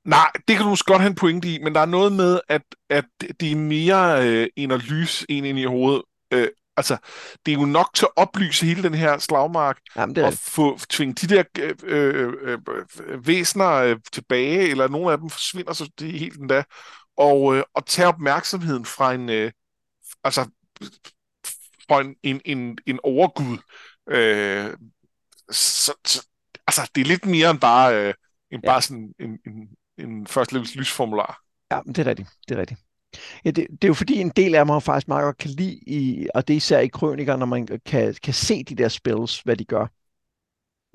[0.09, 2.41] Nej, det kan du måske godt have en pointe i, men der er noget med,
[2.49, 3.05] at, at
[3.41, 6.03] det er mere øh, en at lyse en ind i hovedet.
[6.33, 6.97] Øh, altså,
[7.47, 10.33] det er jo nok til at oplyse hele den her slagmark, Jamen, det er og
[10.33, 12.59] få tvinge de der øh, øh,
[13.07, 16.63] øh, væsener øh, tilbage, eller nogle af dem forsvinder, så det er helt endda,
[17.17, 19.53] og, øh, og tage opmærksomheden fra en, øh,
[20.25, 20.49] altså,
[21.89, 23.59] fra en, en, en, en overgud.
[24.11, 24.77] Øh,
[25.51, 26.27] så, så,
[26.67, 28.15] altså, det er lidt mere end bare, øh,
[28.51, 28.71] end ja.
[28.71, 29.69] bare sådan en, en,
[29.99, 31.41] en første levels lysformular.
[31.71, 32.29] Ja, men det er rigtigt.
[32.49, 32.81] Det er rigtigt.
[33.45, 35.79] Ja, det, det er jo fordi en del af mig faktisk meget godt kan lide,
[35.87, 39.41] i, og det er især i krøniker, når man kan, kan se de der spells,
[39.41, 39.87] hvad de gør.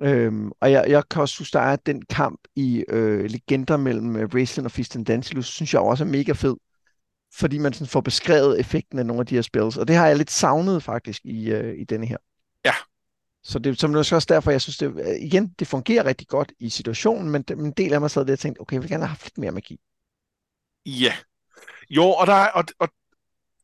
[0.02, 4.16] Øhm, og jeg, jeg kan også huske, der er den kamp i øh, Legender mellem
[4.16, 6.56] øh, Raistlin og Fisten Dantilus, synes jeg også er mega fed.
[7.36, 9.78] Fordi man sådan får beskrevet effekten af nogle af de her spells.
[9.78, 12.18] Og det har jeg lidt savnet faktisk i, øh, i denne her.
[13.44, 16.52] Så det, som er også derfor, jeg synes, det, øh, igen, det fungerer rigtig godt
[16.60, 19.04] i situationen, men en del af mig sad der og tænkte, okay, jeg vil gerne
[19.04, 19.80] have haft lidt mere magi.
[20.86, 21.14] Ja.
[21.90, 22.90] Jo, og der er, og, og,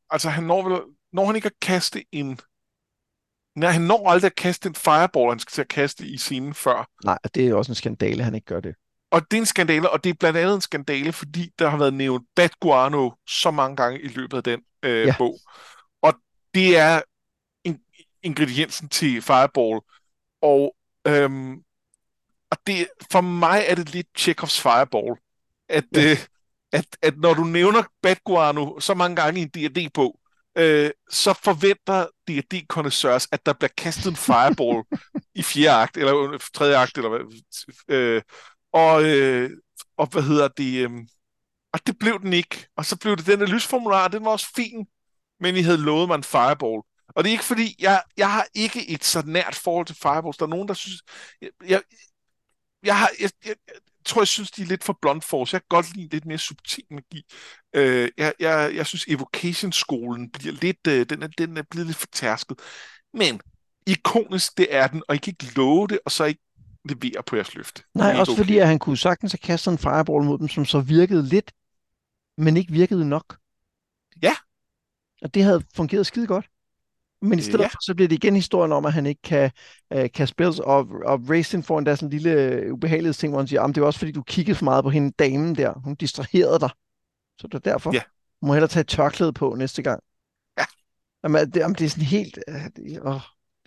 [0.10, 0.82] altså han når vel,
[1.14, 2.40] når han ikke at kaste en,
[3.56, 6.54] nej, han når aldrig at kaste en fireball, han skal til at kaste i scenen
[6.54, 6.90] før.
[7.06, 8.76] Nej, det er også en skandale, han ikke gør det.
[9.12, 11.78] Og det er en skandale, og det er blandt andet en skandale, fordi der har
[11.78, 15.16] været nævnt Bad Guano så mange gange i løbet af den øh, ja.
[15.18, 15.40] bog.
[16.02, 16.14] Og
[16.54, 17.02] det er
[18.24, 19.82] ingrediensen til Fireball.
[20.42, 20.76] Og,
[21.08, 21.54] øhm,
[22.52, 25.20] og det, for mig er det lidt Chekhovs Fireball.
[25.70, 26.12] At, ja.
[26.12, 26.18] øh,
[26.72, 30.20] at, at når du nævner Bad Guano så mange gange i en D&D-bog,
[30.58, 34.84] øh, så forventer D&D connoisseurs, at der bliver kastet en fireball
[35.40, 37.42] i fjerde akt, eller tredje akt, eller hvad.
[37.88, 38.22] Øh,
[38.74, 39.50] og, øh,
[39.98, 40.84] og hvad hedder det?
[40.84, 40.92] Øh,
[41.74, 42.68] og det blev den ikke.
[42.76, 44.88] Og så blev det den der lysformular, den var også fin,
[45.40, 46.82] men I havde lovet mig en fireball.
[47.16, 50.38] Og det er ikke fordi, jeg, jeg har ikke et så nært forhold til fireballs.
[50.38, 51.02] Der er nogen, der synes...
[51.42, 51.82] Jeg, jeg,
[52.84, 53.56] jeg, har, jeg, jeg,
[54.06, 55.56] tror, jeg synes, de er lidt for blunt force.
[55.56, 57.24] Jeg kan godt lide lidt mere subtil magi.
[57.74, 61.98] Øh, jeg, jeg, jeg synes, Evocation-skolen bliver lidt, øh, den, er, den er blevet lidt
[61.98, 62.60] for tærsket.
[63.14, 63.42] Men
[63.88, 66.42] ikonisk, det er den, og I kan ikke love det, og så ikke
[66.86, 67.84] levere på jeres løfte.
[67.94, 68.40] Nej, også okay.
[68.40, 71.52] fordi at han kunne sagtens have kastet en fireball mod dem, som så virkede lidt,
[72.38, 73.38] men ikke virkede nok.
[74.22, 74.36] Ja.
[75.22, 76.46] Og det havde fungeret skide godt.
[77.22, 77.68] Men i stedet ja.
[77.68, 79.52] for, så bliver det igen historien om, at han ikke kan,
[79.96, 83.48] uh, kan spilles, og, og Racing får endda sådan en lille øh, ubehagelighed hvor han
[83.48, 85.74] siger, det er også fordi, du kiggede for meget på hende damen der.
[85.84, 86.70] Hun distraherede dig.
[87.42, 87.94] Så det er derfor.
[87.94, 88.02] Ja.
[88.42, 90.04] Du må hellere tage et tørklæde på næste gang.
[90.58, 90.66] Ja.
[91.24, 92.40] Jamen, det, jamen, det er sådan helt...
[92.48, 93.22] Uh, uh,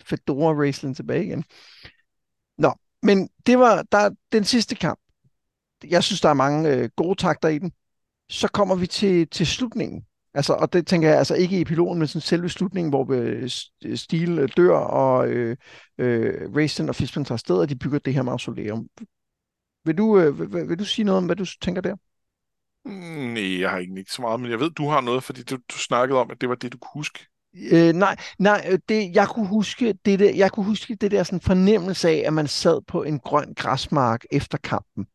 [0.05, 1.43] Fedora Racing tilbage igen.
[2.57, 4.99] Nå, men det var der, den sidste kamp.
[5.83, 7.71] Jeg synes, der er mange uh, gode takter i den.
[8.29, 10.05] Så kommer vi til, til slutningen.
[10.33, 13.49] Altså, og det tænker jeg altså ikke i epilogen, men sådan selve slutningen, hvor øh,
[13.95, 15.57] Steel øh, dør, og øh,
[15.97, 18.87] øh, Rayson og Fishman tager sted, og de bygger det her mausoleum.
[19.85, 21.95] Vil du, øh, vil, vil du sige noget om, hvad du tænker der?
[22.85, 25.55] Nej, jeg har ikke, ikke så meget, men jeg ved, du har noget, fordi du,
[25.55, 27.25] du snakkede om, at det var det, du kunne huske.
[27.71, 31.41] Øh, nej, nej det, jeg, kunne huske det der, jeg kunne huske det der sådan
[31.41, 35.05] fornemmelse af, at man sad på en grøn græsmark efter kampen.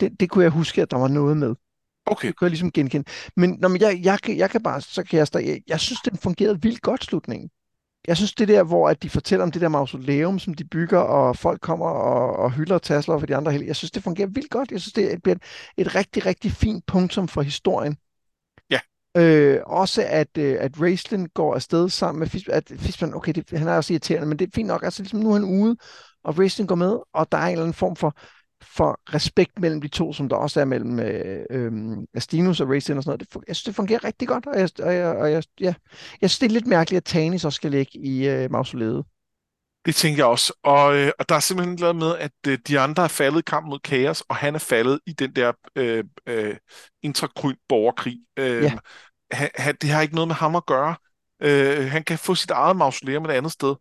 [0.00, 1.54] Det, det kunne jeg huske, at der var noget med.
[2.06, 2.28] Okay.
[2.28, 3.10] Det kan jeg ligesom genkende.
[3.36, 6.16] Men når jeg, jeg, jeg, jeg kan bare, så kan jeg, jeg, jeg synes, den
[6.16, 7.50] fungerede vildt godt, slutningen.
[8.08, 10.98] Jeg synes, det der, hvor at de fortæller om det der mausoleum, som de bygger,
[10.98, 14.28] og folk kommer og, og hylder og tasler for de andre, jeg synes, det fungerer
[14.28, 14.70] vildt godt.
[14.70, 15.42] Jeg synes, det bliver et,
[15.76, 17.96] et rigtig, rigtig fint punktum for historien.
[18.70, 18.78] Ja.
[19.16, 22.56] Øh, også at, øh, at Raistlin går afsted sammen med Fishman.
[22.56, 24.82] At Fishman, okay, det, han er også irriterende, men det er fint nok.
[24.82, 25.76] Altså, ligesom nu er han ude,
[26.24, 28.16] og Raistlin går med, og der er en eller anden form for
[28.62, 31.72] for respekt mellem de to, som der også er mellem øh, øh,
[32.14, 33.34] Astinus og Racing og sådan noget.
[33.34, 35.74] Det, jeg synes, det fungerer rigtig godt, og jeg, og jeg, og jeg, ja,
[36.20, 39.04] jeg synes, det er lidt mærkeligt, at Tanis også skal ligge i øh, mausoleet.
[39.86, 40.52] Det tænker jeg også.
[40.62, 43.42] Og, øh, og der er simpelthen lavet med, at øh, de andre er faldet i
[43.46, 46.56] kamp mod kaos, og han er faldet i den der øh, øh,
[47.02, 48.18] intrakryn borgerkrig.
[48.36, 48.72] Øh, ja.
[49.32, 50.94] han, han, det har ikke noget med ham at gøre.
[51.42, 53.74] Øh, han kan få sit eget mausoleum et andet sted.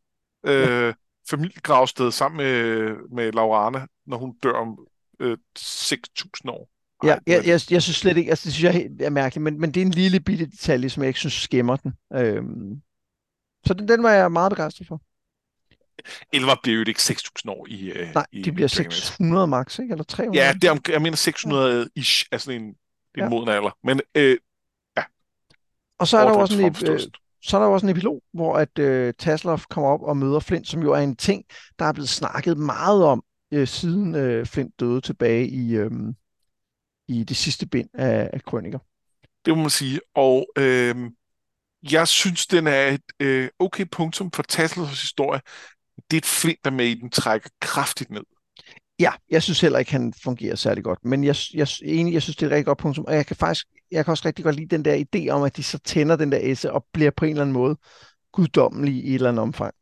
[0.46, 0.94] Øh, ja
[1.30, 4.80] familiegravsted sammen med, med Laurane, når hun dør om
[5.20, 6.70] øh, 6.000 år.
[7.04, 9.60] Ej, ja, jeg, jeg, jeg synes slet ikke, altså det synes jeg er mærkeligt, men,
[9.60, 11.94] men det er en lille bitte detalje, som jeg ikke synes skæmmer den.
[12.14, 12.82] Øhm,
[13.66, 15.02] så den, den var jeg meget begejstret for.
[16.34, 19.92] Elva bliver jo ikke 6.000 år i øh, Nej, i de bliver 600 max, ikke?
[19.92, 20.46] Eller 300?
[20.46, 22.76] Ja, det er, jeg mener 600 ish, altså en, en
[23.18, 23.30] ja.
[23.30, 23.78] moden alder.
[23.84, 24.38] Men øh,
[24.98, 25.04] ja.
[26.00, 27.00] Og så er der også en, øh,
[27.44, 30.68] så er der også en epilog, hvor at øh, Tasloff kommer op og møder Flint,
[30.68, 31.44] som jo er en ting,
[31.80, 35.92] der er blevet snakket meget om, øh, siden øh, Flint døde tilbage i, øh,
[37.08, 38.80] i det sidste bind af, af Krøniker.
[39.46, 40.00] Det må man sige.
[40.16, 40.96] Og øh,
[41.92, 45.42] jeg synes, den er et øh, okay punktum for Tasloffs historie.
[46.12, 48.24] Det er et Flint, der med i den trækker kraftigt ned.
[49.00, 51.06] Ja, jeg synes heller ikke, han fungerer særlig godt.
[51.06, 53.06] Men jeg, jeg, enig, jeg synes, det er et rigtig godt punktum.
[53.06, 55.58] Og jeg kan faktisk jeg kan også rigtig godt lide den der idé om, at
[55.58, 57.78] de så tænder den der esse og bliver på en eller anden måde
[58.32, 59.74] guddommelige i et eller andet omfang.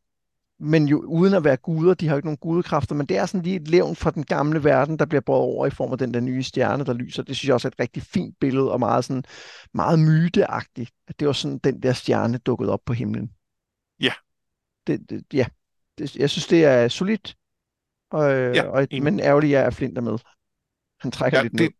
[0.62, 3.26] Men jo uden at være guder, de har jo ikke nogen gudekræfter, men det er
[3.26, 5.98] sådan lige et levn fra den gamle verden, der bliver båret over i form af
[5.98, 7.22] den der nye stjerne, der lyser.
[7.22, 9.24] Det synes jeg også er et rigtig fint billede, og meget, sådan,
[9.74, 13.30] meget myteagtigt, at det var sådan, den der stjerne dukkede op på himlen.
[14.00, 14.12] Ja.
[14.86, 15.46] Det, det, ja,
[15.98, 17.36] det, jeg synes, det er solidt,
[18.10, 20.18] og, ja, og, men ærgerligt er, at Flint er med.
[21.00, 21.70] Han trækker ja, lidt det, ned.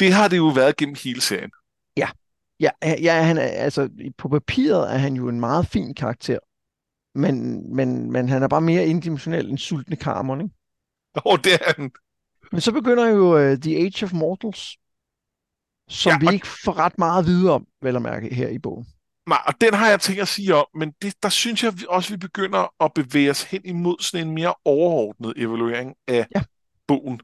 [0.00, 1.50] Det har det jo været gennem hele serien.
[1.96, 2.08] Ja,
[2.60, 6.38] ja, ja han er, altså, på papiret er han jo en meget fin karakter,
[7.16, 10.54] men, men, men han er bare mere indimensionel end sultne karmon, ikke?
[11.16, 11.90] Åh, oh, det er han.
[12.52, 14.76] Men så begynder jo uh, The Age of Mortals,
[15.88, 18.58] som ja, vi ikke får ret meget at vide om, vel at mærke, her i
[18.58, 18.86] bogen.
[19.28, 22.10] Nej, og den har jeg tænkt at sige om, men det, der synes jeg også,
[22.10, 26.42] vi begynder at bevæge os hen imod sådan en mere overordnet evaluering af ja.
[26.86, 27.20] bogen.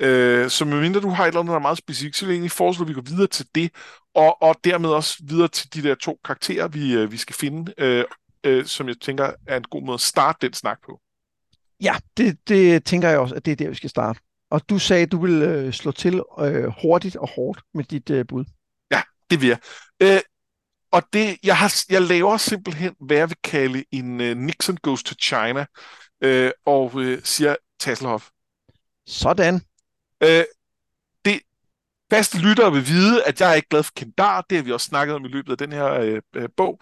[0.00, 2.36] Øh, så medmindre du har et eller andet, der er meget specifikt, så vil jeg
[2.36, 3.70] egentlig foreslå, at vi går videre til det,
[4.14, 7.74] og, og dermed også videre til de der to karakterer, vi, øh, vi skal finde,
[7.78, 8.04] øh,
[8.46, 11.00] øh, som jeg tænker er en god måde at starte den snak på.
[11.82, 14.20] Ja, det, det tænker jeg også, at det er der, vi skal starte.
[14.50, 18.10] Og du sagde, at du vil øh, slå til øh, hurtigt og hårdt med dit
[18.10, 18.44] øh, bud.
[18.90, 19.58] Ja, det vil jeg.
[20.02, 20.20] Øh,
[20.92, 25.02] og det, jeg, har, jeg laver simpelthen, hvad jeg vil kalde en uh, Nixon Goes
[25.02, 25.66] to China,
[26.20, 28.28] øh, og øh, siger Tasselhoff.
[29.06, 29.54] Sådan.
[30.22, 30.44] Øh,
[31.24, 31.40] det
[32.10, 34.46] faste lyttere vil vide, at jeg er ikke glad for Kendar.
[34.50, 36.80] Det har vi også snakket om i løbet af den her øh, øh, bog.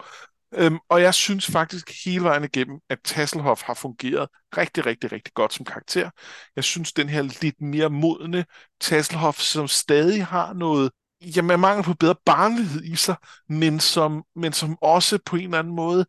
[0.57, 5.33] Øhm, og jeg synes faktisk hele vejen igennem, at Tasselhoff har fungeret rigtig, rigtig, rigtig
[5.33, 6.09] godt som karakter.
[6.55, 8.45] Jeg synes, den her lidt mere modne
[8.81, 10.91] Tasselhoff, som stadig har noget,
[11.35, 13.15] jamen mangel på bedre barnlighed i sig,
[13.49, 16.05] men som, men som også på en eller anden måde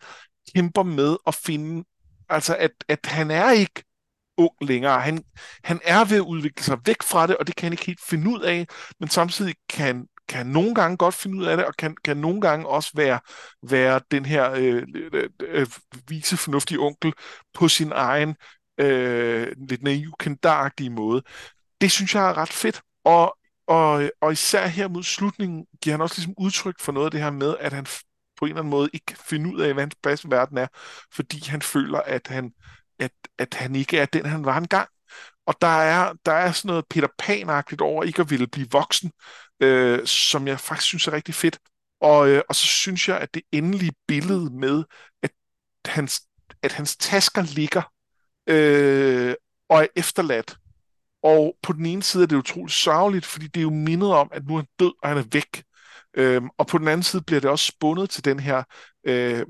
[0.54, 1.84] kæmper med at finde,
[2.28, 3.84] altså at, at han er ikke
[4.38, 5.00] ung længere.
[5.00, 5.24] Han,
[5.64, 8.04] han er ved at udvikle sig væk fra det, og det kan han ikke helt
[8.08, 8.66] finde ud af,
[9.00, 12.40] men samtidig kan, kan nogle gange godt finde ud af det, og kan, kan nogle
[12.40, 13.20] gange også være,
[13.70, 15.66] være den her øh, øh, øh
[16.08, 17.12] vise fornuftige onkel
[17.54, 18.36] på sin egen
[18.80, 21.22] øh, lidt naiv, kendaragtige måde.
[21.80, 23.36] Det synes jeg er ret fedt, og,
[23.66, 27.20] og, og især her mod slutningen giver han også ligesom udtryk for noget af det
[27.20, 27.86] her med, at han
[28.38, 30.58] på en eller anden måde ikke kan finde ud af, hvad hans plads i verden
[30.58, 30.66] er,
[31.14, 32.52] fordi han føler, at han,
[32.98, 34.88] at, at han ikke er den, han var engang.
[35.46, 39.12] Og der er, der er sådan noget Peter pan over ikke at ville blive voksen,
[39.60, 41.58] øh, som jeg faktisk synes er rigtig fedt.
[42.00, 44.84] Og, øh, og så synes jeg, at det endelige billede med,
[45.22, 45.30] at
[45.86, 46.20] hans,
[46.62, 47.82] at hans tasker ligger
[48.46, 49.34] øh,
[49.68, 50.56] og er efterladt.
[51.22, 54.28] Og på den ene side er det utroligt sørgeligt, fordi det er jo mindet om,
[54.32, 55.64] at nu er han død, og han er væk.
[56.14, 58.62] Øhm, og på den anden side bliver det også spundet til den her
[59.06, 59.46] øh,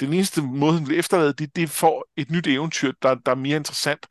[0.00, 3.36] den eneste måde, han bliver efterladet, det, det får et nyt eventyr, der, der er
[3.36, 4.06] mere interessant.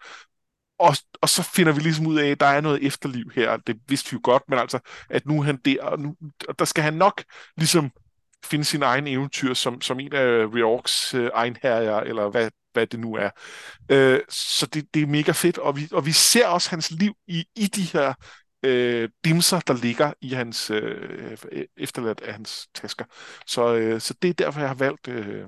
[0.80, 3.58] Og, og så finder vi ligesom ud af, at der er noget efterliv her.
[3.58, 6.16] Det vidste vi jo godt, men altså, at nu er han der, og, nu,
[6.50, 7.24] og der skal han nok
[7.58, 7.92] ligesom
[8.46, 13.00] finde sin egen eventyr som, som en af Reorks øh, egenherrer, eller hvad, hvad det
[13.00, 13.30] nu er.
[13.92, 17.14] Øh, så det, det er mega fedt, og vi, og vi ser også hans liv
[17.28, 18.14] i, i de her
[18.64, 23.06] øh, dimser, der ligger i hans øh, e-, efterladt af hans tasker.
[23.48, 25.46] Så, øh, så det er derfor, jeg har valgt øh,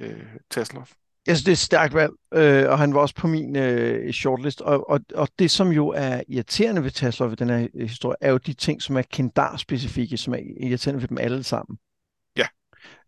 [0.00, 0.92] øh, Tasselhoff.
[1.30, 4.12] Jeg synes, det er et stærkt valg, øh, og han var også på min øh,
[4.12, 4.60] shortlist.
[4.60, 8.30] Og, og, og det, som jo er irriterende ved Tasselhoff i den her historie, er
[8.30, 11.78] jo de ting, som er Kendar-specifikke, som er irriterende ved dem alle sammen.
[12.36, 12.46] Ja.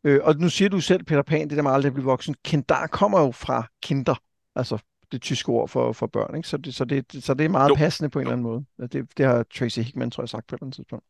[0.05, 2.35] Øh, og nu siger du selv, Peter Pan, det der med aldrig at blive voksen.
[2.45, 4.15] Kendar kommer jo fra kinder,
[4.57, 4.79] altså
[5.13, 6.49] det tyske ord for, for børn, ikke?
[6.49, 7.75] Så, det, så, det, så det er meget jo.
[7.75, 8.65] passende på en eller anden måde.
[8.93, 11.05] Det, det har Tracy Hickman, tror jeg, sagt på et eller andet tidspunkt.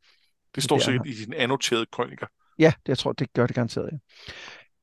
[0.55, 2.27] Det står sikkert i din annoterede krøniker.
[2.59, 3.98] Ja, det, jeg tror, det gør det garanteret, ja.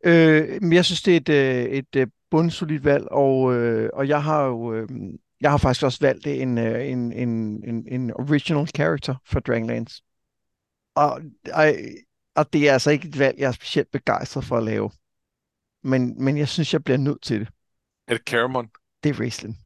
[0.06, 3.90] Øh, men jeg synes, det er et, øh, et, et øh, bundsolidt valg, og, øh,
[3.94, 4.90] og jeg har jo øh,
[5.42, 7.30] jeg har faktisk også valgt en, øh, en, en,
[7.64, 10.04] en, en original character for Dragonlance.
[10.96, 11.22] Og,
[11.54, 11.74] og,
[12.36, 14.92] og det er altså ikke et valg, jeg er specielt begejstret for at lave.
[15.84, 17.48] Men, men jeg synes, jeg bliver nødt til det.
[18.08, 18.70] Er det Caramon?
[19.04, 19.58] Det er Raistlin.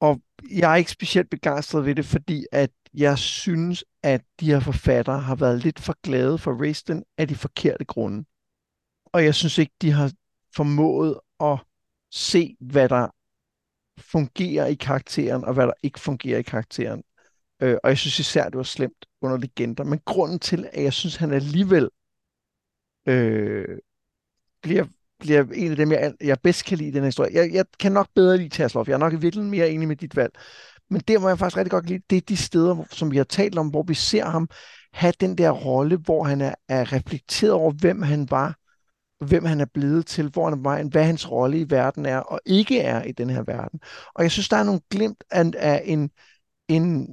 [0.00, 4.60] Og jeg er ikke specielt begejstret ved det, fordi at jeg synes, at de her
[4.60, 8.24] forfattere har været lidt for glade for Raistlin af de forkerte grunde
[9.12, 10.12] og jeg synes ikke, de har
[10.56, 11.58] formået at
[12.10, 13.08] se, hvad der
[13.98, 17.02] fungerer i karakteren, og hvad der ikke fungerer i karakteren.
[17.62, 19.84] Øh, og jeg synes især, det var slemt under legender.
[19.84, 21.88] Men grunden til, at jeg synes, han alligevel
[23.06, 23.78] øh,
[24.62, 24.86] bliver,
[25.18, 27.34] bliver en af dem, jeg, jeg bedst kan lide i den her historie.
[27.34, 28.88] Jeg, jeg kan nok bedre lide Tasloff.
[28.88, 30.32] Jeg er nok i virkeligheden mere enig med dit valg.
[30.90, 33.24] Men det må jeg faktisk rigtig godt lide, det er de steder, som vi har
[33.24, 34.48] talt om, hvor vi ser ham
[34.92, 38.58] have den der rolle, hvor han er, er reflekteret over, hvem han var,
[39.20, 42.18] hvem han er blevet til, hvor han er vejen, hvad hans rolle i verden er,
[42.18, 43.80] og ikke er i den her verden.
[44.14, 46.10] Og jeg synes, der er nogle glimt af, af en,
[46.68, 47.08] en,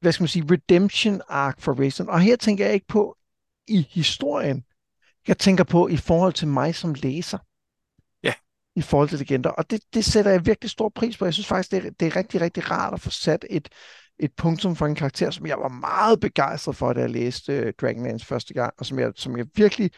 [0.00, 2.08] hvad skal man sige, redemption arc for Raisin.
[2.08, 3.16] Og her tænker jeg ikke på
[3.68, 4.64] i historien.
[5.28, 7.38] Jeg tænker på i forhold til mig som læser.
[8.22, 8.32] Ja.
[8.76, 9.50] I forhold til legender.
[9.50, 11.24] Og det, det sætter jeg virkelig stor pris på.
[11.24, 13.68] Jeg synes faktisk, det er, det er rigtig, rigtig rart at få sat et,
[14.18, 17.72] et punktum for en karakter, som jeg var meget begejstret for, da jeg læste uh,
[17.80, 19.90] Dragonlance første gang, og som jeg, som jeg virkelig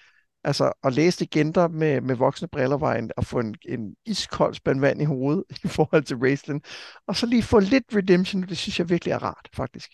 [0.49, 4.55] Altså, at læse legender med, med voksne briller var en, at få en, en iskold
[4.55, 6.61] spand vand i hovedet i forhold til Raceland.
[7.07, 9.91] Og så lige få lidt redemption, det synes jeg virkelig er rart, faktisk.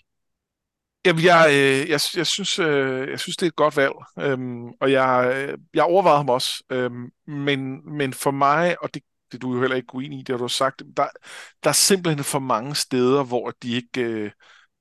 [1.06, 4.68] Jamen, jeg, øh, jeg, jeg, synes, øh, jeg synes, det er et godt valg, øhm,
[4.80, 9.02] og jeg, øh, jeg overvejede ham også, øhm, men, men for mig, og det,
[9.32, 11.06] det du er jo heller ikke uenig i, det har du sagt, der,
[11.64, 14.30] der er simpelthen for mange steder, hvor de ikke, øh,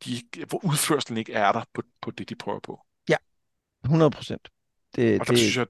[0.06, 2.80] de ikke, hvor udførselen ikke er der på, på det, de prøver på.
[3.10, 3.18] Ja,
[3.84, 4.53] 100 procent.
[4.96, 5.40] Det, og der det...
[5.40, 5.68] synes jeg,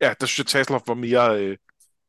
[0.00, 1.56] ja, der synes jeg, Tasloff var mere, øh,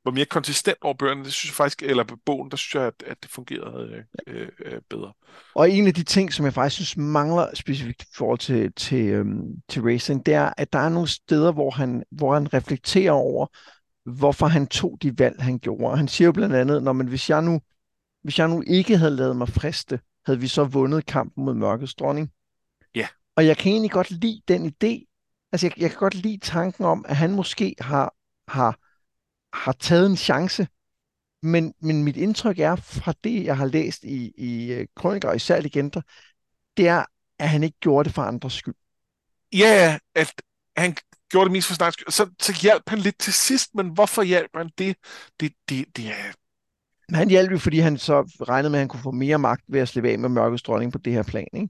[0.06, 1.24] var mere konsistent over bøgerne.
[1.24, 4.48] Det synes jeg faktisk, eller på bogen, der synes jeg, at, at det fungerede øh,
[4.66, 5.14] øh, bedre.
[5.56, 9.06] Og en af de ting, som jeg faktisk synes mangler specifikt i forhold til, til,
[9.06, 13.12] øhm, til racing, det er, at der er nogle steder, hvor han, hvor han reflekterer
[13.12, 13.48] over,
[14.06, 15.98] hvorfor han tog de valg, han gjorde.
[15.98, 17.62] Han siger jo blandt andet, når man, hvis jeg nu
[18.24, 21.96] hvis jeg nu ikke havde lavet mig friste, havde vi så vundet kampen mod mørkets
[21.96, 22.32] dronning.
[22.96, 23.08] Ja.
[23.36, 25.13] Og jeg kan egentlig godt lide den idé,
[25.54, 28.16] altså jeg, jeg kan godt lide tanken om, at han måske har,
[28.48, 28.80] har,
[29.58, 30.68] har taget en chance,
[31.42, 35.36] men, men mit indtryk er fra det, jeg har læst i, i øh, krøniker og
[35.36, 36.02] især legender,
[36.78, 37.06] det er,
[37.40, 38.76] at han ikke gjorde det for andres skyld.
[39.54, 40.42] Ja, at
[40.78, 40.96] han
[41.30, 44.52] gjorde det mest for snart Så, så hjalp han lidt til sidst, men hvorfor hjalp
[44.56, 44.98] han det?
[45.40, 46.34] Det, det, det er...
[47.10, 49.64] Men han hjalp jo, fordi han så regnede med, at han kunne få mere magt
[49.68, 51.70] ved at slippe af med mørkets dronning på det her plan, ikke?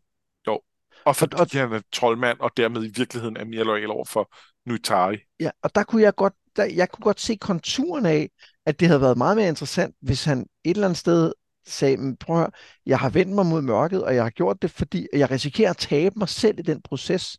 [1.06, 4.36] Og fordi og, han er troldmand, og dermed i virkeligheden er mere lojal over for
[4.66, 5.18] Nutari.
[5.40, 8.30] Ja, og der kunne jeg godt, der, jeg kunne godt se konturen af,
[8.66, 11.34] at det havde været meget mere interessant, hvis han et eller andet sted
[11.66, 12.52] sagde, prøv at høre,
[12.86, 15.78] jeg har vendt mig mod mørket, og jeg har gjort det, fordi jeg risikerer at
[15.78, 17.38] tabe mig selv i den proces.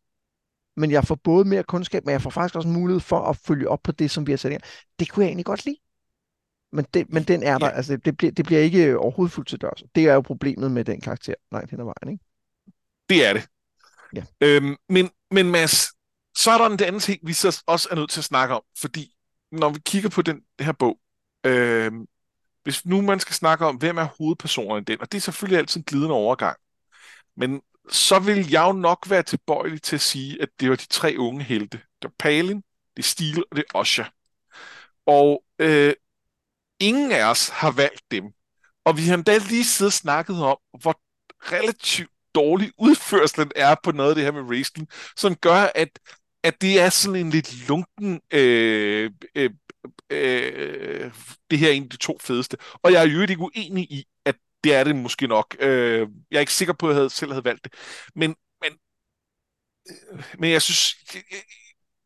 [0.76, 3.68] Men jeg får både mere kundskab, men jeg får faktisk også mulighed for at følge
[3.68, 4.60] op på det, som vi har sat ind.
[4.98, 5.76] Det kunne jeg egentlig godt lide.
[6.72, 7.72] Men, det, men den er der, ja.
[7.72, 9.82] altså det bliver, det bliver ikke overhovedet fuldt til dørs.
[9.94, 12.24] Det er jo problemet med den karakter langt hen ad vejen, ikke?
[13.08, 13.48] Det er det.
[14.14, 14.24] Ja.
[14.40, 15.86] Øhm, men, men Mads,
[16.36, 18.62] så er der en anden ting, vi så også er nødt til at snakke om,
[18.78, 19.14] fordi
[19.52, 20.98] når vi kigger på den her bog,
[21.46, 22.06] øhm,
[22.62, 25.58] hvis nu man skal snakke om, hvem er hovedpersonerne i den, og det er selvfølgelig
[25.58, 26.56] altid en glidende overgang,
[27.36, 30.86] men så vil jeg jo nok være tilbøjelig til at sige, at det var de
[30.86, 31.78] tre unge helte.
[31.78, 32.56] Det var Palin,
[32.96, 34.04] det er Stil og det er Osha.
[35.06, 35.94] Og øh,
[36.80, 38.24] ingen af os har valgt dem.
[38.84, 41.00] Og vi har endda lige siddet og snakket om, hvor
[41.52, 45.98] relativt dårlig udførselen er på noget af det her med wrestling, som gør, at,
[46.42, 49.50] at det er sådan en lidt lunken, øh, øh,
[50.10, 51.12] øh,
[51.50, 52.56] det her er en af de to fedeste.
[52.82, 55.56] Og jeg er jo ikke uenig i, at det er det måske nok.
[55.60, 57.72] Øh, jeg er ikke sikker på, at jeg havde, selv havde valgt det.
[58.14, 58.72] Men, men,
[59.90, 60.94] øh, men jeg synes,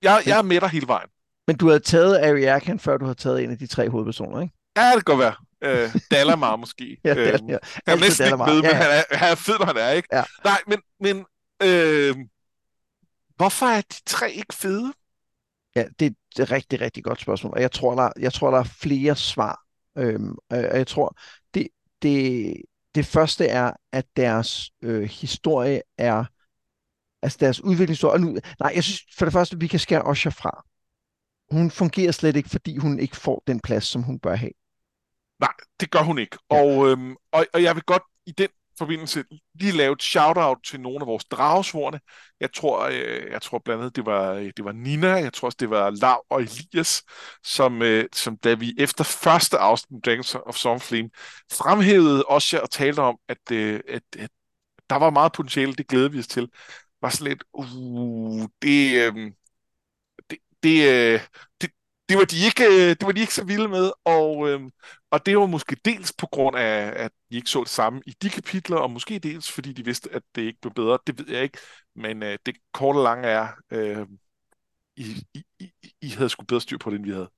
[0.02, 1.08] jeg, jeg er med dig hele vejen.
[1.46, 4.54] Men du havde taget Ariakan, før du havde taget en af de tre hovedpersoner, ikke?
[4.76, 5.34] Ja, det kan godt være.
[5.62, 6.96] Øh, Dalamar måske.
[7.04, 7.58] ja, det er, ja.
[7.86, 8.74] Jeg er næsten ikke med, men ja, ja.
[8.74, 10.08] Han, er, han er fed, når han er, ikke?
[10.12, 10.24] Ja.
[10.44, 11.16] Nej, men, men
[11.62, 12.16] øh,
[13.36, 14.92] hvorfor er de tre ikke fede?
[15.76, 18.58] Ja, det er et rigtig, rigtig godt spørgsmål, og jeg tror, der, jeg tror, der
[18.58, 19.60] er flere svar.
[19.98, 21.16] Øhm, og jeg tror,
[21.54, 21.68] det,
[22.02, 22.54] det,
[22.94, 26.24] det første er, at deres øh, historie er,
[27.22, 30.64] altså deres udviklingshistorie, nu, nej, jeg synes for det første, vi kan skære Osha fra.
[31.50, 34.52] Hun fungerer slet ikke, fordi hun ikke får den plads, som hun bør have.
[35.40, 36.38] Nej, det gør hun ikke.
[36.50, 36.56] Ja.
[36.56, 39.24] Og, øhm, og, og jeg vil godt i den forbindelse
[39.54, 42.00] lige lave et shout-out til nogle af vores dragesvorene.
[42.40, 45.56] Jeg tror, øh, jeg tror blandt andet, det var, det var Nina, jeg tror også,
[45.60, 47.02] det var Lav og Elias,
[47.44, 51.10] som, øh, som da vi efter første afsnit Dragons of Stormflame
[51.52, 54.30] fremhævede også og talte om, at, øh, at, at
[54.90, 56.48] der var meget potentiale, det glæder vi os til,
[57.02, 59.32] var sådan lidt, uh, det, øh,
[60.30, 61.20] det, det, øh,
[61.60, 61.70] det,
[62.08, 64.60] det var de ikke, øh, det var de ikke så vilde med, og, øh,
[65.10, 68.14] og det var måske dels på grund af, at de ikke så det samme i
[68.22, 70.98] de kapitler, og måske dels fordi de vidste, at det ikke blev bedre.
[71.06, 71.58] Det ved jeg ikke,
[71.96, 74.06] men øh, det korte og lange er, øh,
[74.96, 75.70] I, I, I,
[76.02, 77.30] I havde sgu bedre styr på det, end vi havde.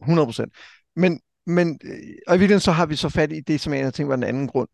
[0.00, 0.52] 100 procent.
[0.96, 1.90] Men, men øh,
[2.26, 4.24] og i virkeligheden så har vi så fat i det, som jeg tænkte var den
[4.24, 4.68] anden grund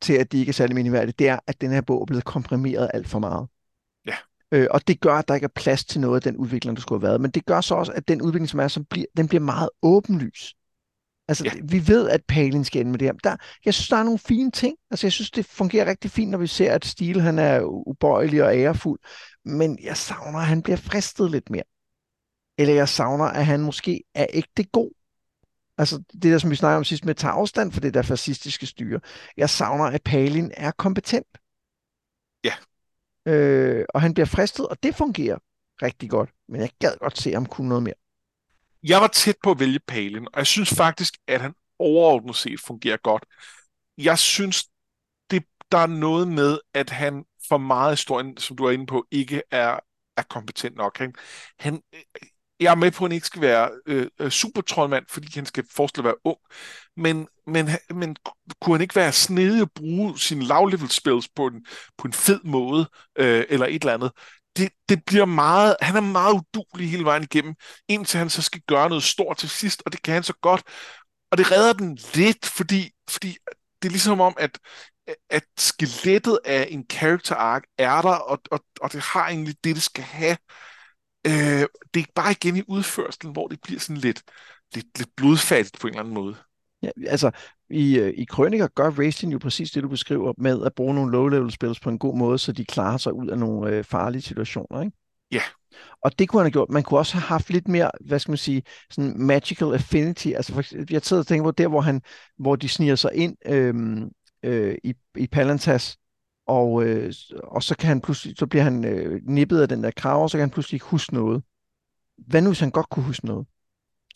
[0.00, 2.24] til, at de ikke er særlig miniværdige, det er, at den her bog er blevet
[2.24, 3.48] komprimeret alt for meget.
[4.52, 6.80] Øh, og det gør, at der ikke er plads til noget af den udvikling, der
[6.80, 7.20] skulle have været.
[7.20, 9.68] Men det gør så også, at den udvikling, som er, som bliver, den bliver meget
[9.82, 10.54] åbenlys.
[11.28, 11.52] Altså, ja.
[11.64, 13.12] vi ved, at Palin skal ende med det her.
[13.12, 14.76] Der, jeg synes, der er nogle fine ting.
[14.90, 18.44] Altså, jeg synes, det fungerer rigtig fint, når vi ser, at Stil han er ubøjelig
[18.44, 19.00] og ærefuld.
[19.44, 21.62] Men jeg savner, at han bliver fristet lidt mere.
[22.58, 24.90] Eller jeg savner, at han måske er ægte god.
[25.78, 28.02] Altså, det der, som vi snakker om sidst med at tage afstand for det der
[28.02, 29.00] fascistiske styre.
[29.36, 31.38] Jeg savner, at Palin er kompetent.
[32.44, 32.52] Ja,
[33.26, 35.38] øh, og han bliver fristet, og det fungerer.
[35.82, 37.94] rigtig godt, men jeg gad godt se ham kunne noget mere.
[38.82, 42.60] Jeg var tæt på at vælge Palin, og jeg synes faktisk, at han overordnet set
[42.60, 43.24] fungerer godt.
[43.98, 44.64] Jeg synes,
[45.30, 48.86] det, der er noget med, at han for meget af historien, som du er inde
[48.86, 49.80] på, ikke er,
[50.16, 50.98] er kompetent nok.
[50.98, 51.14] Han,
[51.58, 51.82] han,
[52.60, 55.64] jeg er med på, at han ikke skal være øh, øh supertrollmand, fordi han skal
[55.72, 56.38] forestille at være ung,
[56.96, 58.16] men, men, men
[58.60, 61.66] kunne han ikke være snedig og bruge sine low-level spells på en,
[61.98, 62.88] på en fed måde,
[63.18, 64.12] øh, eller et eller andet?
[64.56, 67.54] Det, det bliver meget, han er meget udulig hele vejen igennem,
[67.88, 70.62] indtil han så skal gøre noget stort til sidst, og det kan han så godt.
[71.30, 73.36] Og det redder den lidt, fordi, fordi
[73.82, 74.58] det er ligesom om, at,
[75.30, 79.74] at skelettet af en character arc er der, og, og, og det har egentlig det,
[79.74, 80.36] det skal have.
[81.26, 84.22] Øh, det er bare igen i udførselen, hvor det bliver sådan lidt,
[84.74, 86.36] lidt, lidt blodfattigt på en eller anden måde.
[86.82, 87.30] Ja, altså,
[87.70, 91.12] i, øh, i Krøniker gør Racing jo præcis det, du beskriver med at bruge nogle
[91.12, 94.22] low-level spils på en god måde, så de klarer sig ud af nogle øh, farlige
[94.22, 94.96] situationer, ikke?
[95.32, 95.42] Ja.
[96.02, 96.70] Og det kunne han have gjort.
[96.70, 100.28] Man kunne også have haft lidt mere, hvad skal man sige, sådan magical affinity.
[100.28, 102.02] Altså, for, jeg sidder og tænker på der, hvor, han,
[102.38, 104.08] hvor de sniger sig ind øhm,
[104.42, 105.96] øh, i, i Palantas,
[106.46, 109.90] og, øh, og så kan han pludselig, så bliver han øh, nippet af den der
[109.90, 111.42] krav, og så kan han pludselig ikke huske noget.
[112.18, 113.46] Hvad nu, hvis han godt kunne huske noget?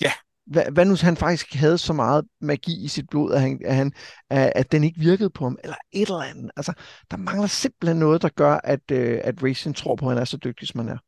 [0.00, 0.12] Ja.
[0.46, 3.60] Hvad, hvad nu, hvis han faktisk havde så meget magi i sit blod, at, han,
[3.64, 3.92] at, han,
[4.30, 6.50] at, at den ikke virkede på ham, eller et eller andet.
[6.56, 6.72] Altså,
[7.10, 10.24] der mangler simpelthen noget, der gør, at, øh, at Racing tror på, at han er
[10.24, 10.98] så dygtig, som han er.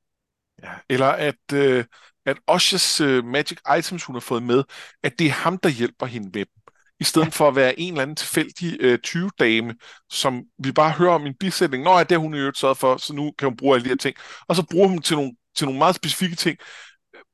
[0.62, 1.84] Ja, eller at, øh,
[2.26, 4.64] at Oshas øh, magic items, hun har fået med,
[5.02, 6.61] at det er ham, der hjælper hende med dem
[7.02, 7.30] i stedet ja.
[7.30, 9.74] for at være en eller anden tilfældig øh, 20-dame,
[10.10, 11.84] som vi bare hører om i en bisætning.
[11.84, 13.84] Nå ja, det har hun i øvrigt sørget for, så nu kan hun bruge alle
[13.84, 14.16] de her ting.
[14.48, 16.58] Og så bruger hun til nogle, til nogle meget specifikke ting,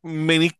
[0.04, 0.58] men ikke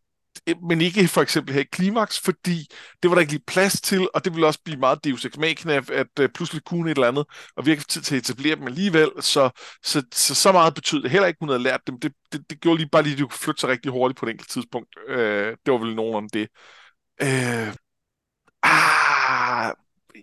[0.69, 2.67] men ikke for eksempel her i Klimax, fordi
[3.03, 5.37] det var der ikke lige plads til, og det ville også blive meget Deus Ex
[5.37, 8.23] Machina, at, uh, pludselig kunne et eller andet, og vi har ikke tid til at
[8.23, 9.51] etablere dem alligevel, så
[9.85, 12.01] så, så, så meget betød det heller ikke, hun havde lært dem.
[12.01, 14.27] Det, det, det gjorde lige bare lige, at de kunne flytte sig rigtig hurtigt på
[14.27, 14.89] et enkelt tidspunkt.
[15.09, 15.17] Uh,
[15.65, 16.49] det var vel nogen om det.
[17.23, 17.75] Uh,
[18.63, 18.98] ah,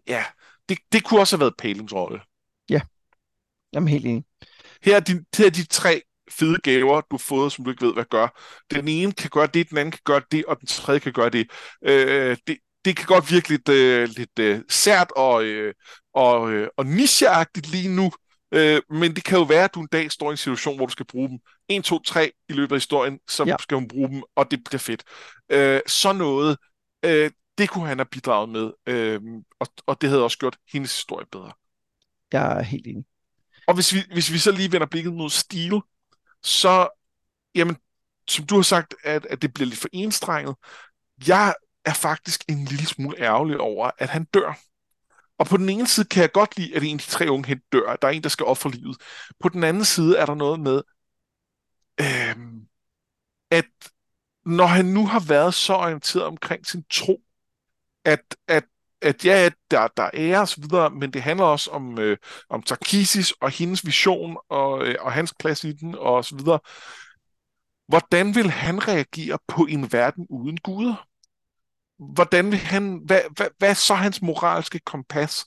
[0.08, 0.24] ja,
[0.70, 2.22] det, det kunne også have været Palings rolle.
[2.70, 2.82] Ja,
[3.74, 4.24] jamen helt enig.
[4.84, 6.02] Her er, de, her er de tre
[6.32, 8.42] fede gaver, du har fået, som du ikke ved, hvad gør.
[8.72, 11.30] Den ene kan gøre det, den anden kan gøre det, og den tredje kan gøre
[11.30, 11.48] det.
[11.82, 15.74] Øh, det, det kan godt virke lidt, øh, lidt øh, sært og, øh,
[16.14, 18.12] og, øh, og nicheagtigt lige nu,
[18.52, 20.86] øh, men det kan jo være, at du en dag står i en situation, hvor
[20.86, 21.40] du skal bruge dem.
[21.70, 23.56] 1, 2, 3 i løbet af historien, så ja.
[23.60, 25.04] skal hun bruge dem, og det bliver fedt.
[25.52, 26.58] Øh, så noget,
[27.06, 29.22] øh, det kunne han have bidraget med, øh,
[29.60, 31.52] og, og det havde også gjort hendes historie bedre.
[32.32, 33.06] Jeg er helt enig.
[33.68, 35.82] Og hvis vi, hvis vi så lige vender blikket mod stil,
[36.44, 36.90] så,
[37.56, 37.78] jamen,
[38.28, 40.56] som du har sagt, at, at det bliver lidt for enstrenget.
[41.28, 44.60] Jeg er faktisk en lille smule ærgerlig over, at han dør.
[45.38, 47.48] Og på den ene side kan jeg godt lide, at en af de tre unge
[47.48, 47.96] hen dør.
[47.96, 48.98] Der er en, der skal ofre livet.
[49.40, 50.82] På den anden side er der noget med,
[52.00, 52.36] øh,
[53.52, 53.66] at
[54.46, 57.22] når han nu har været så orienteret omkring sin tro,
[58.06, 58.64] at, at,
[59.02, 62.18] at ja, der, der er ære og så videre, men det handler også om, øh,
[62.50, 66.60] om Tarkisis og hendes vision og, øh, og hans plads i den og så videre.
[67.88, 71.08] Hvordan vil han reagere på en verden uden guder?
[72.14, 75.46] Hvordan vil han, hvad, hvad, hvad er så hans moralske kompas?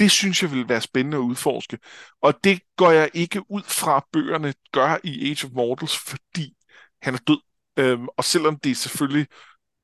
[0.00, 1.78] Det synes jeg vil være spændende at udforske.
[2.22, 6.56] Og det går jeg ikke ud fra, bøgerne gør i Age of Mortals, fordi
[7.02, 7.40] han er død.
[7.76, 9.26] Øhm, og selvom det selvfølgelig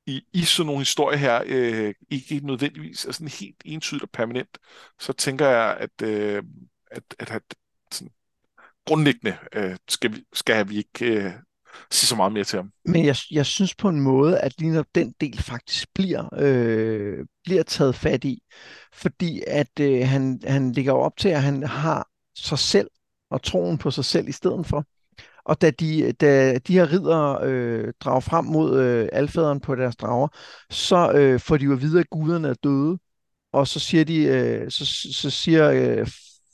[0.07, 4.57] i, i sådan nogle historier her øh, ikke nødvendigvis er sådan helt entydigt og permanent,
[4.99, 6.43] så tænker jeg, at, øh,
[6.91, 7.41] at, at, at
[7.91, 8.11] sådan,
[8.85, 11.31] grundlæggende øh, skal, vi, skal vi ikke øh,
[11.91, 12.71] sige så meget mere til ham.
[12.85, 17.25] Men jeg, jeg synes på en måde, at lige når den del faktisk bliver, øh,
[17.43, 18.41] bliver taget fat i,
[18.93, 22.89] fordi at øh, han, han ligger op til, at han har sig selv
[23.29, 24.85] og troen på sig selv i stedet for.
[25.47, 29.95] Og da de, da de her ridder øh, drager frem mod øh, alfaderen på deres
[29.95, 30.27] drager,
[30.69, 32.97] så øh, får de jo at vide, at guderne er døde.
[33.53, 36.07] Og så siger de, øh, så, så siger øh,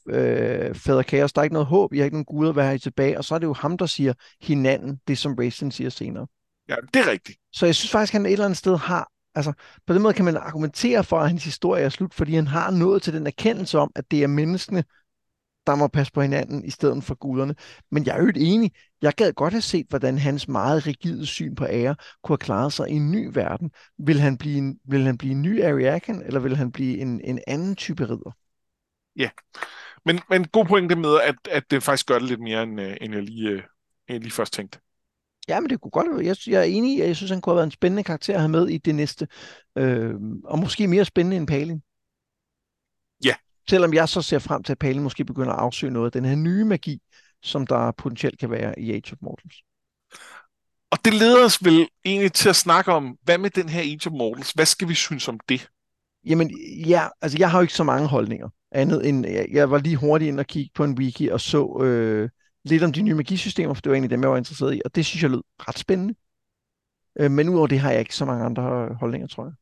[0.09, 2.71] øh, fader Kaos, der er ikke noget håb, I har ikke nogen guder, hvad har
[2.71, 3.17] I tilbage?
[3.17, 6.27] Og så er det jo ham, der siger hinanden, det som Racing siger senere.
[6.69, 7.37] Ja, det er rigtigt.
[7.53, 9.53] Så jeg synes faktisk, at han et eller andet sted har, altså
[9.87, 12.71] på den måde kan man argumentere for, at hans historie er slut, fordi han har
[12.71, 14.83] nået til den erkendelse om, at det er menneskene,
[15.67, 17.55] der må passe på hinanden i stedet for guderne.
[17.91, 18.71] Men jeg er jo enig.
[19.01, 22.73] Jeg gad godt have set, hvordan hans meget rigide syn på ære kunne have klaret
[22.73, 23.71] sig i en ny verden.
[23.97, 27.21] Vil han blive en, vil han blive en ny Ariakan, eller vil han blive en,
[27.23, 28.35] en anden type ridder?
[29.15, 29.29] Ja,
[30.05, 32.97] men, men god pointe med, at, at det faktisk gør det lidt mere, end, øh,
[33.01, 33.63] end jeg lige, øh, end
[34.09, 34.79] jeg lige først tænkte.
[35.47, 36.25] Ja, men det kunne godt være.
[36.25, 36.99] Jeg, jeg er enig.
[36.99, 39.27] Jeg synes, han kunne have været en spændende karakter at have med i det næste.
[39.77, 41.81] Øh, og måske mere spændende end Palin.
[43.69, 46.25] Selvom jeg så ser frem til, at Palin måske begynder at afsøge noget af den
[46.25, 47.01] her nye magi,
[47.41, 49.55] som der potentielt kan være i Age of Mortals.
[50.91, 54.07] Og det leder os vel egentlig til at snakke om, hvad med den her Age
[54.07, 54.51] of Mortals?
[54.51, 55.69] Hvad skal vi synes om det?
[56.25, 56.51] Jamen,
[56.87, 58.49] ja, altså jeg har jo ikke så mange holdninger.
[58.71, 61.81] Andet end, jeg, jeg var lige hurtigt ind og kigge på en wiki og så
[61.83, 62.29] øh,
[62.65, 64.95] lidt om de nye magisystemer, for det var egentlig dem, jeg var interesseret i, og
[64.95, 66.15] det synes jeg lød ret spændende.
[67.19, 69.53] Øh, men udover det har jeg ikke så mange andre holdninger, tror jeg.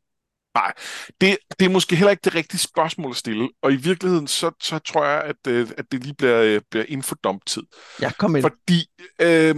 [0.55, 0.73] Nej,
[1.21, 4.51] det, det er måske heller ikke det rigtige spørgsmål at stille, og i virkeligheden, så,
[4.61, 7.63] så tror jeg, at, øh, at det lige bliver, øh, bliver inden for dumptid.
[8.01, 8.43] Ja, kom ind.
[8.43, 8.85] Fordi
[9.21, 9.55] øh,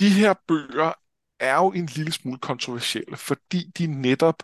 [0.00, 0.92] de her bøger
[1.40, 4.42] er jo en lille smule kontroversielle, fordi de netop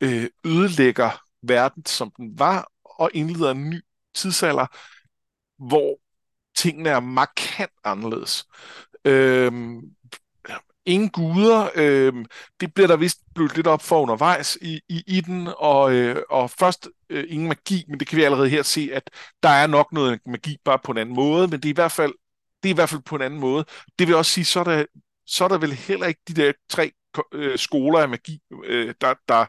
[0.00, 3.80] øh, ødelægger verden, som den var, og indleder en ny
[4.14, 4.66] tidsalder,
[5.68, 5.98] hvor
[6.56, 8.44] tingene er markant anderledes.
[9.04, 9.80] Øhm,
[10.86, 12.12] ingen guder, Øh,
[12.60, 16.22] det bliver der vist blødt lidt op for undervejs i, i, i den, og, øh,
[16.30, 19.10] og først øh, ingen magi, men det kan vi allerede her se, at
[19.42, 21.92] der er nok noget magi, bare på en anden måde, men det er i hvert
[21.92, 22.12] fald,
[22.62, 23.64] det er i hvert fald på en anden måde.
[23.98, 24.84] Det vil også sige, så er der,
[25.26, 26.92] så er der vel heller ikke de der tre
[27.32, 29.46] øh, skoler af magi, øh, der, der,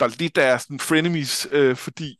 [0.00, 2.16] der lidt er sådan frenemies, øh, fordi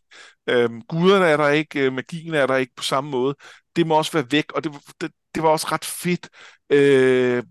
[0.49, 3.35] øh, guderne er der ikke, øh, magien er der ikke på samme måde.
[3.77, 6.29] Det må også være væk, og det, det, det var også ret fedt.
[6.71, 7.43] Øh,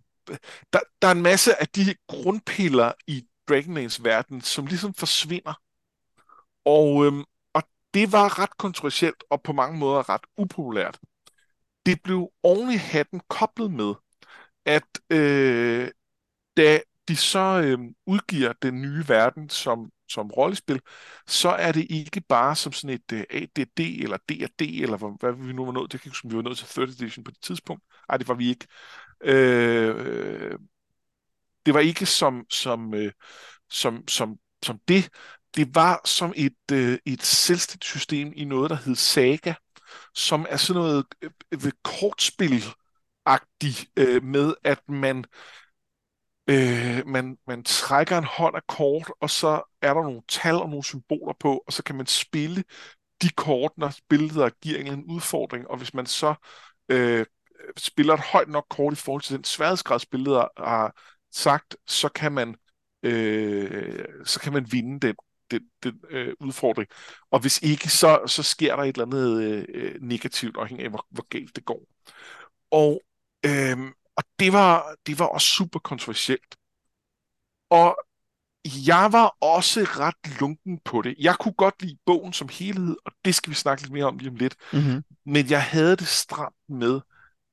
[0.73, 5.61] der, der er en masse af de grundpiller i Dragonlance verden, som ligesom forsvinder.
[6.65, 7.23] Og, øhm,
[7.53, 7.63] og
[7.93, 10.99] det var ret kontroversielt, og på mange måder ret upopulært.
[11.86, 13.93] Det blev oven i hatten koblet med,
[14.65, 15.91] at øh,
[16.57, 20.82] da de så øh, udgiver den nye verden som som rollespil,
[21.27, 25.09] så er det ikke bare som sådan et uh, øh, ADD eller D&D, eller hvad,
[25.19, 27.41] hvad vi nu var nået, det kan vi var nået til 3rd edition på det
[27.41, 27.84] tidspunkt.
[28.09, 28.67] Nej, det var vi ikke.
[29.22, 30.59] Øh, øh,
[31.65, 33.11] det var ikke som, som, øh,
[33.70, 35.09] som, som, som det.
[35.55, 39.53] Det var som et, øh, et selvstændigt system i noget, der hed Saga,
[40.15, 45.26] som er sådan noget øh, øh kortspil-agtigt øh, med, at man
[46.49, 50.70] Øh, man, man trækker en hånd af kort, og så er der nogle tal og
[50.70, 52.63] nogle symboler på, og så kan man spille
[53.22, 56.36] de kort, når billeder giver en udfordring, og hvis man så
[56.89, 57.26] øh,
[57.78, 60.95] spiller et højt nok kort i forhold til den sværhedsgrad, billeder har
[61.32, 62.55] sagt, så kan man,
[63.03, 65.16] øh, så kan man vinde den,
[65.51, 66.89] den, den øh, udfordring.
[67.32, 71.05] Og hvis ikke, så, så sker der et eller andet øh, negativt, afhængig af, hvor,
[71.10, 71.82] hvor galt det går.
[72.72, 73.01] Og
[73.45, 76.55] øh, og det var, det var også super kontroversielt.
[77.70, 77.97] Og
[78.66, 81.16] jeg var også ret lunken på det.
[81.20, 84.18] Jeg kunne godt lide bogen som helhed, og det skal vi snakke lidt mere om
[84.18, 84.55] lige om lidt.
[84.74, 85.03] Mm-hmm.
[85.26, 87.01] Men jeg havde det stramt med,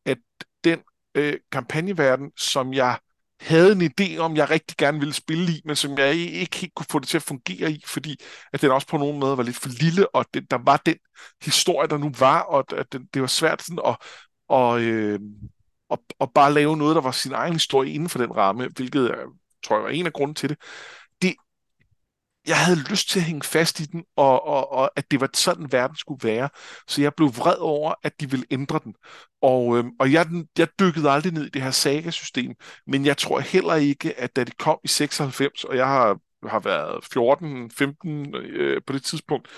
[0.07, 0.19] at
[0.65, 0.79] den
[1.15, 2.99] øh, kampagneverden, som jeg
[3.41, 6.75] havde en idé om, jeg rigtig gerne ville spille i, men som jeg ikke helt
[6.75, 8.21] kunne få det til at fungere i, fordi
[8.53, 10.97] at den også på nogen måde var lidt for lille, og det, der var den
[11.43, 13.97] historie, der nu var, og at det, det var svært sådan at,
[14.49, 15.21] og, øh,
[15.89, 19.09] og, og bare lave noget, der var sin egen historie inden for den ramme, hvilket
[19.09, 19.25] jeg
[19.65, 20.59] tror jeg var en af grunden til det.
[21.23, 21.35] det
[22.47, 25.29] jeg havde lyst til at hænge fast i den, og, og, og at det var
[25.35, 26.49] sådan, verden skulle være.
[26.89, 28.95] Så jeg blev vred over, at de ville ændre den.
[29.43, 30.27] Og, øhm, og jeg,
[30.59, 32.55] jeg dykkede aldrig ned i det her saga-system,
[32.87, 36.19] men jeg tror heller ikke, at da det kom i 96, og jeg har,
[36.49, 37.05] har været
[38.33, 39.49] 14-15 øh, på det tidspunkt,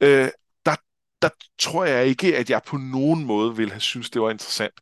[0.00, 0.28] øh,
[0.66, 0.76] der,
[1.22, 1.28] der
[1.58, 4.74] tror jeg ikke, at jeg på nogen måde ville have synes det var interessant.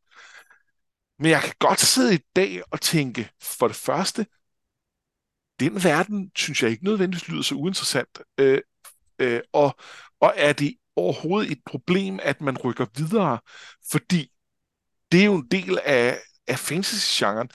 [1.19, 4.27] Men jeg kan godt sidde i dag og tænke, for det første,
[5.69, 8.21] den verden, synes jeg ikke nødvendigvis lyder så uinteressant.
[8.39, 8.61] Øh,
[9.19, 9.77] øh, og,
[10.21, 13.39] og er det overhovedet et problem, at man rykker videre?
[13.91, 14.31] Fordi
[15.13, 17.51] det er jo en del af, af fantasy-genren.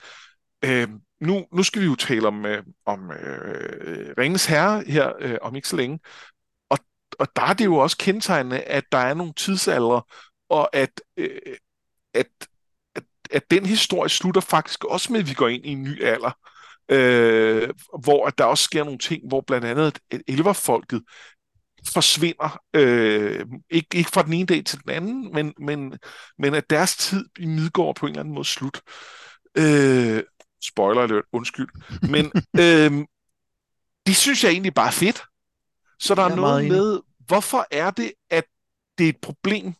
[0.64, 0.88] Øh,
[1.20, 5.56] nu, nu skal vi jo tale om, øh, om øh, Ringens Herre her øh, om
[5.56, 6.00] ikke så længe.
[6.68, 6.78] Og,
[7.18, 10.06] og der er det jo også kendetegnende, at der er nogle tidsalder,
[10.48, 11.56] og at, øh,
[12.14, 12.26] at
[13.30, 16.38] at den historie slutter faktisk også med, at vi går ind i en ny alder.
[16.90, 17.68] Øh,
[18.02, 21.02] hvor at der også sker nogle ting, hvor blandt andet at elverfolket
[21.86, 25.98] forsvinder, øh, ikke, ikke fra den ene dag til den anden, men, men,
[26.38, 28.80] men at deres tid i Midgård på en eller anden måde slut.
[29.58, 30.22] Øh,
[30.64, 31.68] spoiler alert, undskyld.
[32.08, 32.24] Men
[32.64, 33.06] øh,
[34.06, 35.22] det synes jeg egentlig bare er fedt.
[35.98, 38.44] Så der er, er noget med, hvorfor er det, at
[38.98, 39.74] det er et problem,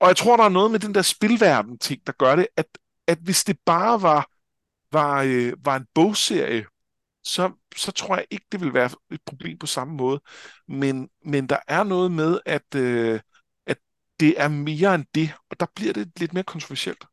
[0.00, 2.66] og jeg tror, der er noget med den der spilverden ting, der gør det, at,
[3.06, 4.28] at hvis det bare var,
[4.92, 6.66] var, øh, var en bogserie,
[7.24, 10.20] så, så tror jeg ikke, det vil være et problem på samme måde.
[10.68, 13.20] Men, men der er noget med, at, øh,
[13.66, 13.78] at
[14.20, 17.04] det er mere end det, og der bliver det lidt mere kontroversielt.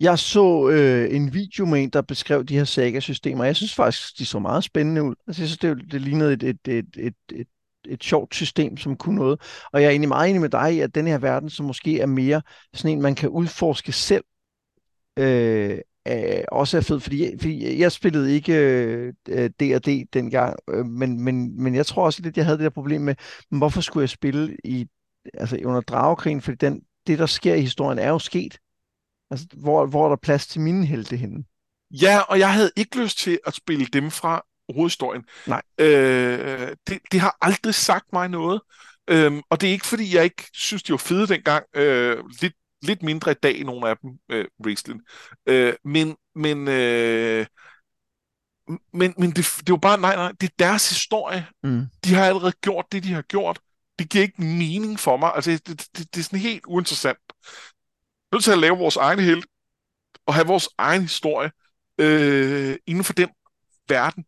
[0.00, 4.18] Jeg så øh, en video med en, der beskrev de her Saga-systemer, jeg synes faktisk,
[4.18, 5.14] de så meget spændende ud.
[5.26, 7.46] Altså, jeg synes, det, det lignede et, et, et, et, et
[7.88, 9.40] et sjovt system, som kunne noget.
[9.72, 12.00] Og jeg er egentlig meget enig med dig i, at den her verden, som måske
[12.00, 12.42] er mere
[12.74, 14.24] sådan en, man kan udforske selv,
[15.18, 15.78] øh,
[16.64, 18.52] også er fed, fordi, fordi jeg spillede ikke
[19.28, 22.70] øh, D&D dengang, øh, men, men, men jeg tror også lidt, jeg havde det der
[22.70, 23.14] problem med,
[23.50, 24.86] hvorfor skulle jeg spille i,
[25.34, 28.58] altså under dragekrigen, fordi den, det, der sker i historien, er jo sket.
[29.30, 31.44] Altså, hvor, hvor er der plads til mine helte henne?
[31.90, 34.42] Ja, og jeg havde ikke lyst til at spille dem fra
[34.74, 35.24] hovedhistorien.
[35.46, 35.62] Nej.
[35.78, 38.60] Øh, det, det har aldrig sagt mig noget.
[39.10, 41.64] Øhm, og det er ikke, fordi jeg ikke synes, de var fede dengang.
[41.76, 42.54] Øh, lidt,
[42.86, 45.00] lidt mindre i dag, nogle af dem, øh, wrestling.
[45.46, 47.46] Øh, men, men, øh,
[48.92, 51.46] men, men det, det var bare, nej, nej, det er deres historie.
[51.62, 51.86] Mm.
[52.04, 53.60] De har allerede gjort det, de har gjort.
[53.98, 55.32] Det giver ikke mening for mig.
[55.34, 57.18] Altså, det, det, det, det er sådan helt uinteressant.
[57.28, 59.42] Vi er nødt til at lave vores egen held,
[60.26, 61.50] og have vores egen historie
[61.98, 63.28] øh, inden for den
[63.88, 64.24] verden.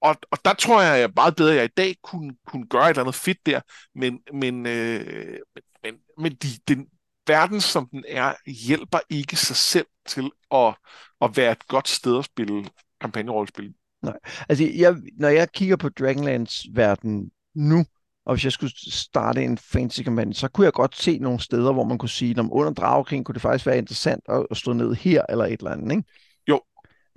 [0.00, 2.66] Og, og der tror jeg, at jeg meget bedre, at jeg i dag kunne, kunne
[2.66, 3.60] gøre et eller andet fedt der,
[3.94, 5.38] men, men, øh,
[5.82, 6.86] men, men de, den
[7.26, 10.74] verden, som den er, hjælper ikke sig selv til at,
[11.20, 12.64] at være et godt sted at spille
[13.00, 13.74] kampagnerollespil.
[14.02, 14.18] Nej,
[14.48, 17.84] altså jeg, når jeg kigger på Dragonlands verden nu,
[18.26, 21.72] og hvis jeg skulle starte en fantasy kampagne, så kunne jeg godt se nogle steder,
[21.72, 24.72] hvor man kunne sige, at under dragekring kunne det faktisk være interessant at, at stå
[24.72, 26.04] ned her eller et eller andet, ikke?
[26.48, 26.60] Jo.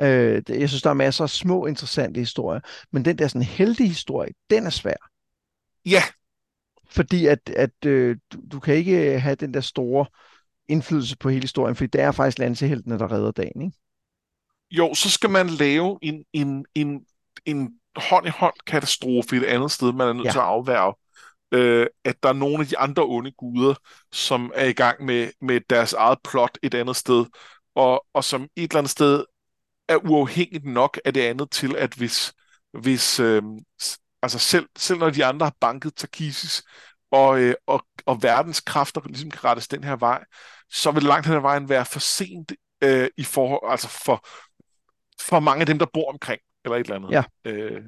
[0.02, 2.60] Øh, jeg synes, der er masser af små, interessante historier,
[2.92, 5.10] men den der sådan heldige historie, den er svær.
[5.86, 6.04] Ja.
[6.92, 10.06] Fordi at, at øh, du, du kan ikke have den der store
[10.68, 13.78] indflydelse på hele historien, fordi det er faktisk lanseheltene, der redder dagen, ikke?
[14.72, 17.06] Jo, så skal man lave en, en, en,
[17.46, 20.32] en hånd-i-hånd katastrofe et andet sted, man er nødt ja.
[20.32, 20.94] til at afværge.
[21.52, 23.76] Øh, at der er nogle af de andre onde guder,
[24.12, 27.26] som er i gang med, med deres eget plot et andet sted,
[27.76, 29.24] og, og som et eller andet sted
[29.88, 32.34] er uafhængigt nok af det andet til, at hvis,
[32.74, 33.42] hvis øh,
[34.22, 36.64] altså selv, selv når de andre har banket Takisis,
[37.12, 40.24] og, øh, og, og verdens kræfter ligesom kan rettes den her vej,
[40.70, 42.52] så vil langt hen ad vejen være for sent
[42.84, 44.26] øh, i forhold, altså for,
[45.22, 47.12] for mange af dem, der bor omkring, eller et eller andet.
[47.12, 47.24] Ja.
[47.46, 47.84] Øh,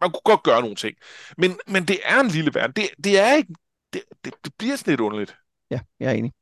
[0.00, 0.96] man kunne godt gøre nogle ting.
[1.38, 2.72] Men, men det er en lille verden.
[2.76, 3.54] Det, det er ikke,
[3.92, 5.36] det, det, det bliver sådan lidt underligt.
[5.70, 6.32] Ja, jeg er enig.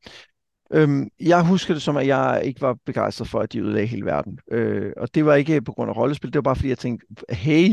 [0.72, 4.04] Øhm, jeg husker det som, at jeg ikke var begejstret for, at de ødelagde hele
[4.04, 4.38] verden.
[4.50, 7.06] Øh, og det var ikke på grund af rollespil, det var bare fordi, jeg tænkte,
[7.30, 7.68] hey,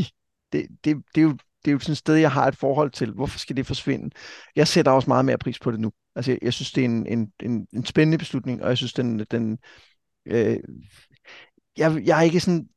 [0.52, 2.92] det, det, det, er jo, det er jo sådan et sted, jeg har et forhold
[2.92, 3.12] til.
[3.12, 4.10] Hvorfor skal det forsvinde?
[4.56, 5.92] Jeg sætter også meget mere pris på det nu.
[6.16, 8.94] Altså, jeg, jeg synes, det er en, en, en, en spændende beslutning, og jeg synes,
[8.94, 9.58] den, den
[10.26, 10.60] øh,
[11.78, 12.70] jeg, jeg er ikke sådan,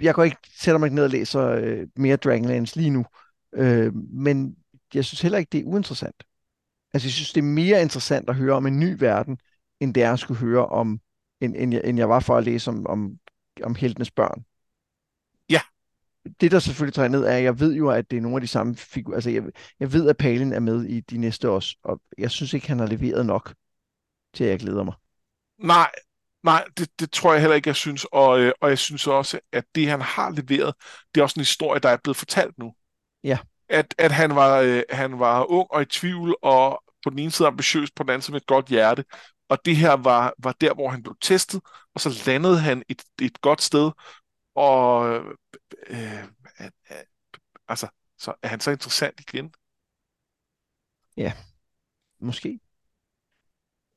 [0.00, 3.04] jeg går ikke, sætter mig ikke ned og læser øh, mere Dragonlance lige nu,
[3.54, 4.56] øh, men
[4.94, 6.24] jeg synes heller ikke, det er uinteressant.
[6.94, 9.38] Altså, jeg synes, det er mere interessant at høre om en ny verden,
[9.80, 11.00] end det er at skulle høre om,
[11.40, 13.18] end, end, jeg, end jeg var for at læse om, om,
[13.62, 14.44] om heltenes børn.
[16.40, 18.40] Det, der selvfølgelig tager ned, er, at jeg ved jo, at det er nogle af
[18.40, 19.14] de samme figurer.
[19.14, 19.42] Altså, jeg,
[19.80, 22.78] jeg ved, at Palin er med i de næste år, og jeg synes ikke, han
[22.78, 23.54] har leveret nok
[24.34, 24.94] til, at jeg glæder mig.
[25.58, 25.90] Nej,
[26.42, 28.06] Nej, det, det tror jeg heller ikke, jeg synes.
[28.12, 30.74] Og, øh, og jeg synes også, at det, han har leveret,
[31.14, 32.74] det er også en historie, der er blevet fortalt nu.
[33.24, 33.38] Ja.
[33.68, 37.30] At, at han, var, øh, han var ung og i tvivl, og på den ene
[37.30, 39.04] side ambitiøs, på den anden side med et godt hjerte.
[39.48, 41.60] Og det her var, var der, hvor han blev testet,
[41.94, 43.90] og så landede han et, et godt sted.
[44.54, 45.24] Og øh,
[45.90, 46.24] øh,
[46.60, 46.96] øh,
[47.68, 47.88] altså,
[48.18, 49.54] så er han så interessant igen.
[51.16, 51.32] Ja,
[52.18, 52.60] måske.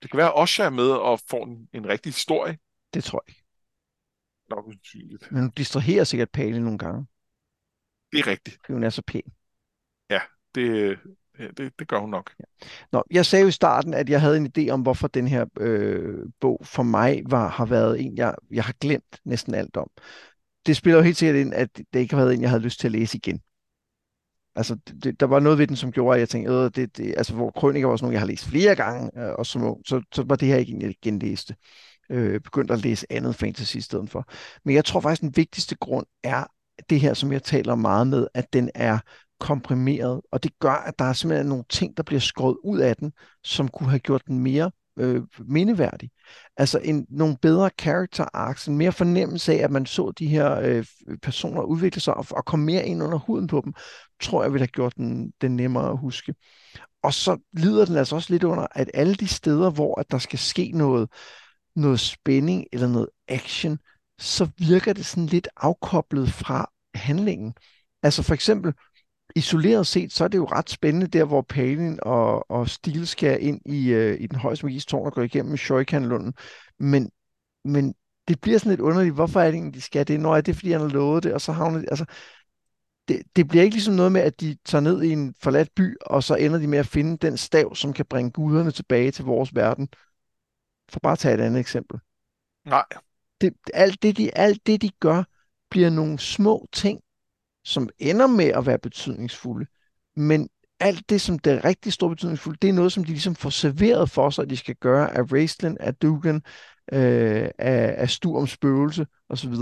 [0.02, 2.58] Det kan være, at Osha er med og får en, en rigtig historie.
[2.94, 3.44] Det tror jeg ikke.
[4.50, 5.32] Nok usynligt.
[5.32, 7.06] Men hun distraherer sikkert Palin nogle gange.
[8.12, 8.56] Det er rigtigt.
[8.56, 9.34] Fordi hun er så pæn.
[10.10, 10.22] Ja,
[10.56, 11.00] det,
[11.58, 12.36] det, det gør hun nok.
[12.40, 12.68] Ja.
[12.92, 15.46] Nå, jeg sagde jo i starten, at jeg havde en idé om, hvorfor den her
[15.60, 19.90] øh, bog for mig var, har været en, jeg, jeg har glemt næsten alt om.
[20.66, 22.80] Det spiller jo helt sikkert ind, at det ikke har været en, jeg havde lyst
[22.80, 23.42] til at læse igen.
[24.56, 27.14] Altså, det, der var noget ved den, som gjorde, at jeg tænkte, øh, det, det,
[27.18, 30.02] altså, hvor krøniker var sådan nogle, jeg har læst flere gange, øh, og så, så,
[30.14, 31.56] så var det her ikke en, jeg genlæste.
[32.10, 34.26] Øh, begyndte at læse andet fantasy i stedet for.
[34.66, 36.44] Men jeg tror faktisk, den vigtigste grund er
[36.90, 39.00] det her, som jeg taler meget med, at den er
[39.40, 42.96] komprimeret, og det gør, at der er simpelthen nogle ting, der bliver skåret ud af
[42.96, 43.14] den,
[43.44, 46.10] som kunne have gjort den mere øh, mindeværdig.
[46.58, 50.60] Altså en, nogle bedre character arcs, en mere fornemmelse af, at man så de her
[50.60, 50.86] øh,
[51.22, 53.74] personer udvikle sig og, og komme mere ind under huden på dem,
[54.22, 56.36] tror jeg ville have gjort den, den nemmere at huske.
[57.04, 60.18] Og så lider den altså også lidt under, at alle de steder, hvor at der
[60.18, 61.10] skal ske noget,
[61.76, 63.78] noget spænding eller noget action,
[64.20, 67.54] så virker det sådan lidt afkoblet fra handlingen.
[68.04, 68.74] Altså for eksempel,
[69.36, 73.44] isoleret set, så er det jo ret spændende der, hvor Palin og, og Steel skal
[73.44, 76.34] ind i, øh, i den højeste magis tårn og gå igennem Shoikan-lunden.
[76.80, 77.10] Men,
[77.66, 77.94] men
[78.28, 80.20] det bliver sådan lidt underligt, hvorfor er det egentlig, de skal det?
[80.20, 82.06] Når er det, fordi han har lovet det, og så havner det, altså,
[83.08, 85.96] det, det bliver ikke ligesom noget med, at de tager ned i en forladt by,
[86.02, 89.26] og så ender de med at finde den stav, som kan bringe guderne tilbage til
[89.26, 89.88] vores verden.
[90.90, 92.00] For bare at tage et andet eksempel.
[92.66, 92.86] Nej.
[93.42, 95.24] Det, alt, det, de, alt det, de gør,
[95.70, 97.02] bliver nogle små ting,
[97.66, 99.66] som ender med at være betydningsfulde.
[100.16, 100.50] Men
[100.80, 103.50] alt det, som det er rigtig stor betydningsfulde, det er noget, som de ligesom får
[103.50, 106.36] serveret for sig, at de skal gøre af Raceland, af Dugan,
[106.94, 109.54] øh, af, af Sturms spøgelse osv.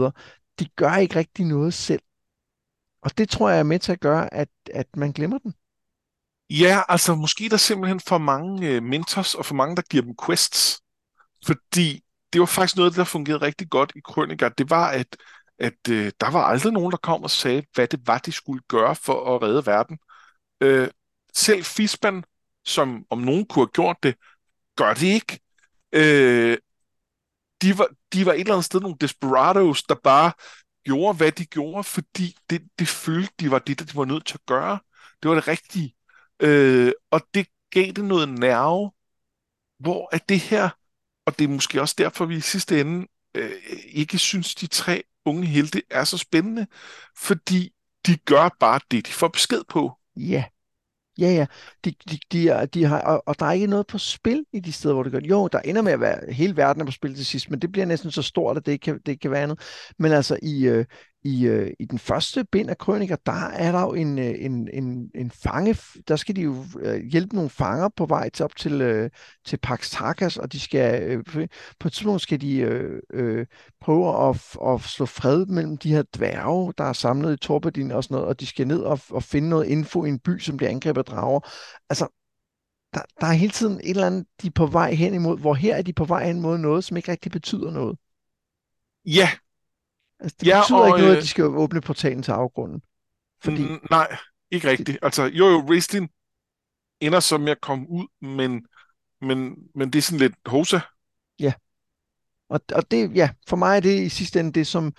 [0.59, 2.01] De gør ikke rigtig noget selv.
[3.01, 5.53] Og det tror jeg er med til at gøre, at, at man glemmer den.
[6.49, 10.03] Ja, altså måske der er simpelthen for mange øh, mentors og for mange, der giver
[10.03, 10.81] dem quests.
[11.45, 14.49] Fordi det var faktisk noget, der fungerede rigtig godt i Krøniker.
[14.49, 15.07] Det var, at,
[15.59, 18.63] at øh, der var aldrig nogen, der kom og sagde, hvad det var, de skulle
[18.67, 19.97] gøre for at redde verden.
[20.61, 20.89] Øh,
[21.33, 22.23] selv Fisban,
[22.65, 24.15] som om nogen kunne have gjort det,
[24.75, 25.39] gør det ikke.
[25.93, 26.57] Øh,
[27.61, 30.31] de, var, de var et eller andet sted nogle desperados, der bare
[30.83, 34.37] gjorde, hvad de gjorde, fordi det, det følte, de var det, de var nødt til
[34.37, 34.79] at gøre.
[35.23, 35.95] Det var det rigtige.
[36.39, 38.91] Øh, og det gav det noget nerve,
[39.79, 40.69] hvor at det her,
[41.25, 43.51] og det er måske også derfor, vi i sidste ende øh,
[43.85, 46.67] ikke synes, de tre unge helte er så spændende,
[47.17, 47.73] fordi
[48.07, 49.91] de gør bare det, de får besked på.
[50.15, 50.43] Ja,
[51.19, 51.45] Ja, ja.
[51.85, 54.59] De, de, de, er, de har, og, og der er ikke noget på spil i
[54.59, 56.91] de steder, hvor det gør Jo, der ender med at være hele verden er på
[56.91, 59.21] spil til sidst, men det bliver næsten så stort, at det ikke kan, det ikke
[59.21, 59.59] kan være andet.
[59.99, 60.85] Men altså i, øh,
[61.23, 64.69] i, øh, i den første bind af Krøniker, der er der jo en, øh, en,
[64.73, 68.55] en, en fange, der skal de jo øh, hjælpe nogle fanger på vej til op
[68.55, 69.09] til, øh,
[69.45, 71.47] til Pax Takas, og de skal, øh,
[71.79, 73.45] på et tidspunkt skal de øh, øh,
[73.81, 78.03] prøve at, at slå fred mellem de her dværge, der er samlet i Torbadin og
[78.03, 80.57] sådan noget, og de skal ned og, og finde noget info i en by, som
[80.57, 81.39] bliver angrebet af drager.
[81.89, 82.07] Altså,
[82.93, 85.53] der, der er hele tiden et eller andet, de er på vej hen imod, hvor
[85.53, 87.97] her er de på vej hen imod noget, som ikke rigtig betyder noget.
[89.05, 89.29] Ja,
[90.23, 92.81] Altså, det ja, betyder og, ikke noget, at øh, de skal åbne portalen til afgrunden.
[93.43, 93.67] Fordi...
[93.89, 94.17] Nej,
[94.51, 94.97] ikke rigtigt.
[95.01, 96.09] Altså, jo jo, wrestling
[96.99, 98.65] ender så med at komme ud, men,
[99.21, 100.79] men, men det er sådan lidt hosa.
[101.39, 101.53] Ja.
[102.49, 104.93] Og, og det, ja, for mig er det i sidste ende det, som,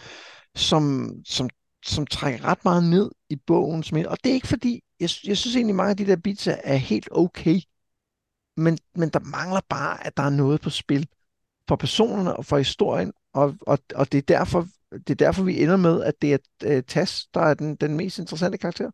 [0.54, 1.48] som, som,
[1.86, 3.82] som trækker ret meget ned i bogen.
[3.82, 6.46] Som, og det er ikke fordi, jeg, jeg synes egentlig, mange af de der bits
[6.46, 7.60] er helt okay.
[8.56, 11.08] Men, men der mangler bare, at der er noget på spil
[11.68, 14.68] for personerne og for historien, og, og, og det er derfor,
[14.98, 17.96] det er derfor, vi ender med, at det er uh, Tas, der er den, den
[17.96, 18.90] mest interessante karakter.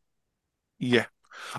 [0.81, 1.05] Ja.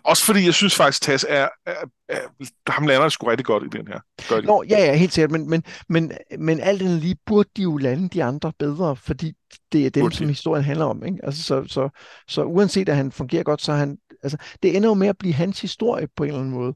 [0.04, 1.76] Også fordi jeg synes faktisk, Tas er, er,
[2.10, 4.00] er ham lander sgu rigtig godt i den her.
[4.30, 4.48] Gør de.
[4.48, 7.78] Nå, ja, ja, helt sikkert, men, men, men, men alt den lige burde de jo
[7.78, 9.34] lande de andre bedre, fordi
[9.72, 10.32] det er dem, burde som de.
[10.32, 11.06] historien handler om.
[11.06, 11.20] Ikke?
[11.24, 11.90] Altså, så, så,
[12.28, 15.34] så uanset at han fungerer godt, så han, altså, det ender jo med at blive
[15.34, 16.74] hans historie på en eller anden måde.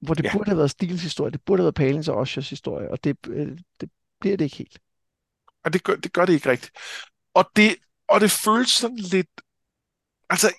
[0.00, 0.32] Hvor det ja.
[0.32, 3.16] burde have været Stils historie, det burde have været Palins og Oshers historie, og det,
[3.28, 3.90] øh, det
[4.20, 4.78] bliver det ikke helt.
[5.64, 6.72] Og det gør, det gør det ikke rigtigt.
[7.34, 7.76] Og det,
[8.08, 9.30] og det føles sådan lidt...
[10.30, 10.52] Altså,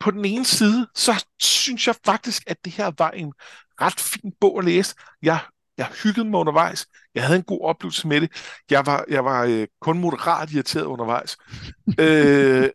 [0.00, 3.32] på den ene side, så synes jeg faktisk, at det her var en
[3.80, 4.94] ret fin bog at læse.
[5.22, 5.38] Jeg,
[5.78, 6.86] jeg hyggede mig undervejs.
[7.14, 8.30] Jeg havde en god oplevelse med det.
[8.70, 11.36] Jeg var, jeg var øh, kun moderat irriteret undervejs.
[12.00, 12.70] øh,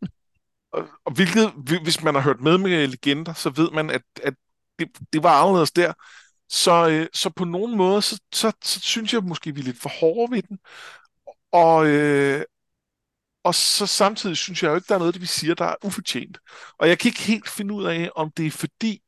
[0.73, 1.51] og, og hvilket,
[1.83, 4.33] hvis man har hørt med med legender, så ved man, at, at
[4.79, 5.93] det, det var anderledes der.
[6.49, 9.81] Så, øh, så på nogen måde, så, så, så synes jeg måske, vi er lidt
[9.81, 10.59] for hårde ved den.
[11.53, 12.43] Og, øh,
[13.43, 15.75] og så samtidig synes jeg jo ikke, der er noget, det vi siger, der er
[15.85, 16.37] ufortjent.
[16.79, 19.01] Og jeg kan ikke helt finde ud af, om det er fordi,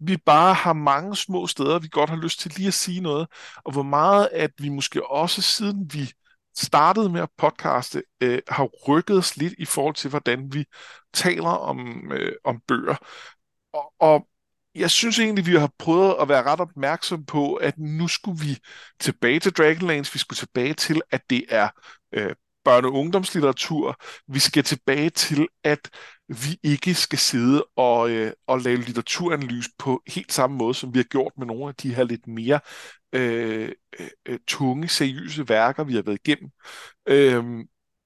[0.00, 3.28] vi bare har mange små steder, vi godt har lyst til lige at sige noget,
[3.64, 6.12] og hvor meget, at vi måske også siden vi
[6.56, 10.64] startede med at podcaste, øh, har rykket os lidt i forhold til, hvordan vi
[11.14, 12.96] taler om, øh, om bøger.
[13.72, 14.26] Og, og
[14.74, 18.58] jeg synes egentlig, vi har prøvet at være ret opmærksom på, at nu skulle vi
[19.00, 21.68] tilbage til Dragonlance, vi skulle tilbage til, at det er
[22.14, 22.30] øh,
[22.68, 23.96] børne- og ungdomslitteratur.
[24.28, 25.90] Vi skal tilbage til, at
[26.28, 30.98] vi ikke skal sidde og, øh, og lave litteraturanalyse på helt samme måde, som vi
[30.98, 32.60] har gjort med nogle af de her lidt mere
[33.12, 33.72] øh,
[34.28, 36.50] øh, tunge, seriøse værker, vi har været igennem.
[37.08, 37.44] Øh,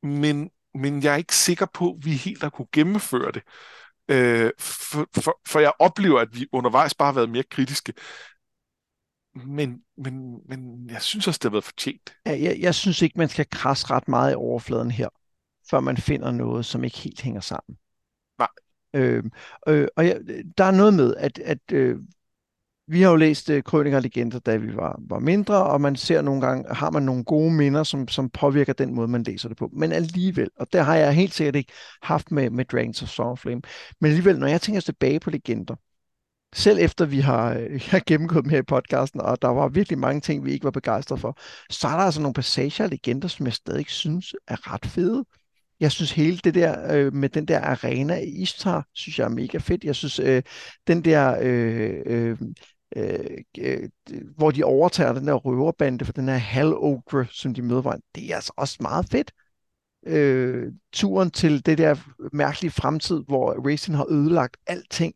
[0.02, 3.42] men, men jeg er ikke sikker på, at vi helt har kunne gennemføre det.
[4.09, 7.92] Øh, for, for, for jeg oplever, at vi undervejs bare har været mere kritiske.
[9.34, 12.16] Men, men, men jeg synes også, det har været fortjent.
[12.26, 15.09] Ja, jeg, jeg synes ikke, man skal krasse ret meget i overfladen her,
[15.70, 17.78] før man finder noget, som ikke helt hænger sammen.
[18.38, 18.48] Nej.
[18.94, 19.24] Øh,
[19.68, 20.20] øh, og jeg,
[20.59, 21.98] der er noget med, at, at øh,
[22.89, 25.97] vi har jo læst uh, Krøniker og Legender, da vi var, var mindre, og man
[25.97, 29.49] ser nogle gange, har man nogle gode minder, som, som påvirker den måde, man læser
[29.49, 29.70] det på.
[29.72, 31.72] Men alligevel, og det har jeg helt sikkert ikke
[32.03, 33.62] haft med, med Dragons of Song Flame,
[34.01, 35.74] men alligevel, når jeg tænker tilbage på Legender,
[36.55, 39.99] selv efter vi har, øh, har gennemgået dem her i podcasten, og der var virkelig
[39.99, 41.39] mange ting, vi ikke var begejstrede for,
[41.70, 45.24] så er der altså nogle passager af legender, som jeg stadig synes er ret fede.
[45.80, 49.28] Jeg synes hele det der øh, med den der arena i Istar, synes jeg er
[49.28, 49.84] mega fedt.
[49.84, 50.43] Jeg synes, øh,
[50.87, 52.39] den der, øh, øh,
[52.97, 53.89] øh,
[54.37, 58.30] hvor de overtager den der røverbande for den her Hell Ogre, som de møder, det
[58.30, 59.32] er altså også meget fedt.
[60.07, 61.97] Øh, turen til det der
[62.32, 65.14] mærkelige fremtid, hvor Racing har ødelagt alting,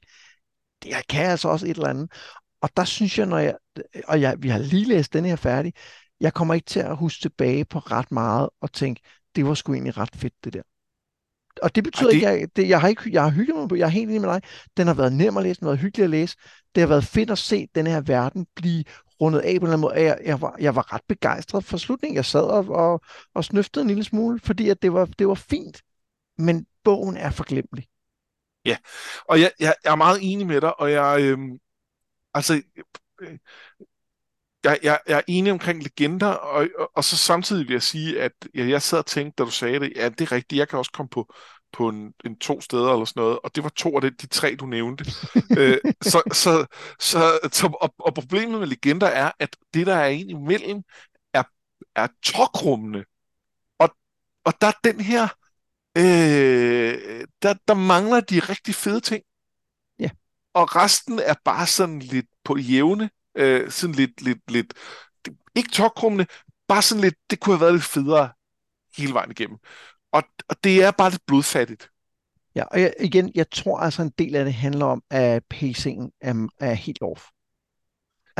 [0.83, 2.13] det kan altså også et eller andet.
[2.61, 3.57] Og der synes jeg, når jeg,
[4.05, 5.73] og jeg, vi har lige læst den her færdig,
[6.21, 9.03] jeg kommer ikke til at huske tilbage på ret meget og tænke,
[9.37, 10.63] det var sgu egentlig ret fedt, det der.
[11.63, 13.85] Og det betyder ikke, jeg, det, jeg har ikke, jeg har hygget mig på, jeg
[13.85, 14.43] er helt enig med dig.
[14.77, 16.37] Den har været nem at læse, den har været hyggelig at læse.
[16.75, 18.85] Det har været fedt at se den her verden blive
[19.21, 19.95] rundet af på en eller anden måde.
[19.95, 22.17] Jeg, jeg, var, jeg var ret begejstret for slutningen.
[22.17, 23.01] Jeg sad og, og,
[23.35, 25.83] og snøftede en lille smule, fordi at det, var, det var fint.
[26.39, 27.87] Men bogen er forglemmelig.
[28.65, 28.77] Ja,
[29.29, 31.39] og jeg, jeg, jeg er meget enig med dig, og jeg, øh,
[32.35, 32.63] altså,
[33.21, 33.39] øh,
[34.65, 38.21] jeg, jeg, jeg er enig omkring legender, og, og, og så samtidig vil jeg sige,
[38.23, 40.69] at ja, jeg sad og tænkte, da du sagde det, ja, det er rigtigt, jeg
[40.69, 41.35] kan også komme på,
[41.73, 44.27] på en, en to steder eller sådan noget, og det var to af de, de
[44.27, 45.05] tre, du nævnte.
[45.59, 46.67] øh, så, så,
[47.01, 50.83] så, så, og, og problemet med legender er, at det, der er en imellem,
[51.35, 51.43] er,
[51.95, 53.05] er tokrummende.
[53.79, 53.97] Og,
[54.45, 55.29] og der er den her,
[55.97, 59.23] øh, der, der mangler de rigtig fede ting.
[59.99, 60.11] Ja.
[60.55, 64.75] Og resten er bare sådan lidt på jævne øh, sådan lidt, lidt, lidt,
[65.55, 66.27] ikke tokrummende,
[66.69, 68.31] bare sådan lidt, det kunne have været lidt federe
[68.97, 69.59] hele vejen igennem.
[70.13, 71.91] Og, og det er bare lidt blodfattigt.
[72.55, 76.13] Ja, og jeg, igen, jeg tror altså en del af det handler om, at pacingen
[76.21, 77.23] er, er helt off.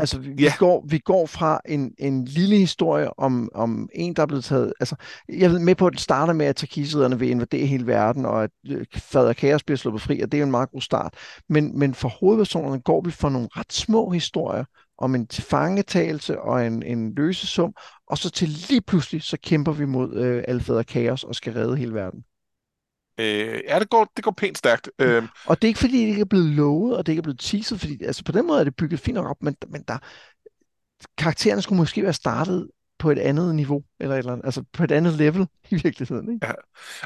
[0.01, 0.53] Altså, vi, ja.
[0.59, 4.73] går, vi går fra en, en lille historie om, om en, der er blevet taget...
[4.79, 4.95] Altså,
[5.29, 8.43] jeg ved med på, at det starter med, at takisiderne vil invadere hele verden, og
[8.43, 11.13] at øh, fader Kaos bliver sluppet fri, og det er en meget god start.
[11.49, 14.65] Men, men for hovedpersonerne går vi fra nogle ret små historier
[14.97, 17.73] om en tilfangetagelse og en, en løsesum,
[18.07, 21.77] og så til lige pludselig, så kæmper vi mod øh, Alfader Kaos og skal redde
[21.77, 22.23] hele verden.
[23.17, 24.89] Øh, ja, det går, det går pænt stærkt.
[24.99, 25.23] Øh.
[25.45, 27.39] Og det er ikke fordi, det ikke er blevet lovet, og det ikke er blevet
[27.39, 29.97] teaset, fordi altså, på den måde er det bygget fint nok op, men, men der,
[31.17, 35.13] karaktererne skulle måske være startet på et andet niveau, eller, eller altså på et andet
[35.13, 36.33] level i virkeligheden.
[36.33, 36.47] Ikke?
[36.47, 36.53] Ja.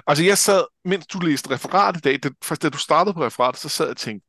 [0.08, 3.26] Altså jeg sad, mens du læste referat i dag, det, først da du startede på
[3.26, 4.28] referatet, så sad jeg og tænkte,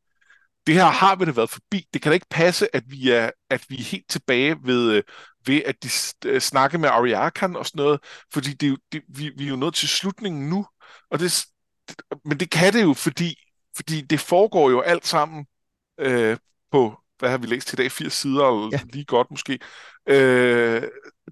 [0.66, 1.86] det her har vi da været forbi.
[1.94, 5.02] Det kan da ikke passe, at vi er, at vi er helt tilbage ved, øh,
[5.46, 5.88] ved at de
[6.24, 8.00] øh, snakke med Ariakan og sådan noget,
[8.32, 10.66] fordi det, det, vi, vi er jo nået til slutningen nu,
[11.10, 11.46] og det,
[12.24, 13.38] men det kan det jo, fordi,
[13.76, 15.46] fordi det foregår jo alt sammen
[16.00, 16.36] øh,
[16.72, 18.80] på, hvad har vi læst i dag, 80 sider, eller ja.
[18.92, 19.58] lige godt måske.
[20.08, 20.82] Øh,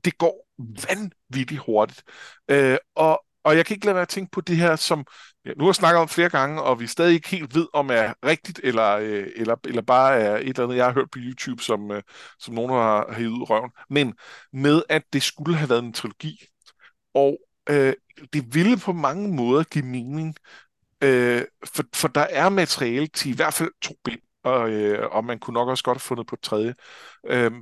[0.04, 0.48] det går
[0.88, 2.02] vanvittigt hurtigt.
[2.50, 5.06] Øh, og, og jeg kan ikke lade være at tænke på det her, som
[5.44, 7.90] ja, nu har jeg snakket om flere gange, og vi stadig ikke helt ved, om
[7.90, 11.18] er rigtigt, eller, øh, eller, eller bare er et eller andet, jeg har hørt på
[11.22, 12.02] YouTube, som, øh,
[12.38, 13.70] som nogen har hævet ud røven.
[13.90, 14.14] Men
[14.52, 16.46] med, at det skulle have været en trilogi.
[17.14, 17.38] Og
[17.70, 17.94] øh,
[18.32, 20.36] det ville på mange måder give mening,
[21.02, 25.24] øh, for, for der er materiale til i hvert fald to bind, og, øh, og
[25.24, 26.74] man kunne nok også godt have fundet på et tredje.
[27.26, 27.52] Øh,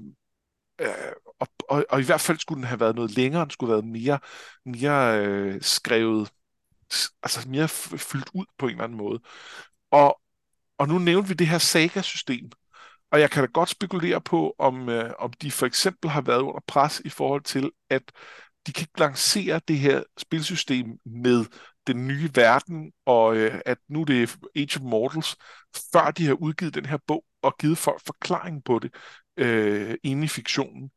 [0.81, 3.73] øh, og, og, og i hvert fald skulle den have været noget længere, den skulle
[3.73, 4.19] have været mere,
[4.65, 6.31] mere øh, skrevet,
[7.23, 9.21] altså mere fyldt ud på en eller anden måde.
[9.91, 10.21] Og,
[10.79, 12.51] og nu nævnte vi det her Saga-system,
[13.13, 16.41] og jeg kan da godt spekulere på, om, øh, om de for eksempel har været
[16.41, 18.03] under pres i forhold til, at
[18.67, 21.45] de kan ikke lancere det her spilsystem med
[21.87, 25.37] den nye verden, og øh, at nu det er Age of Mortals,
[25.93, 28.95] før de har udgivet den her bog og givet folk forklaring på det
[29.37, 30.91] øh, inde i fiktionen.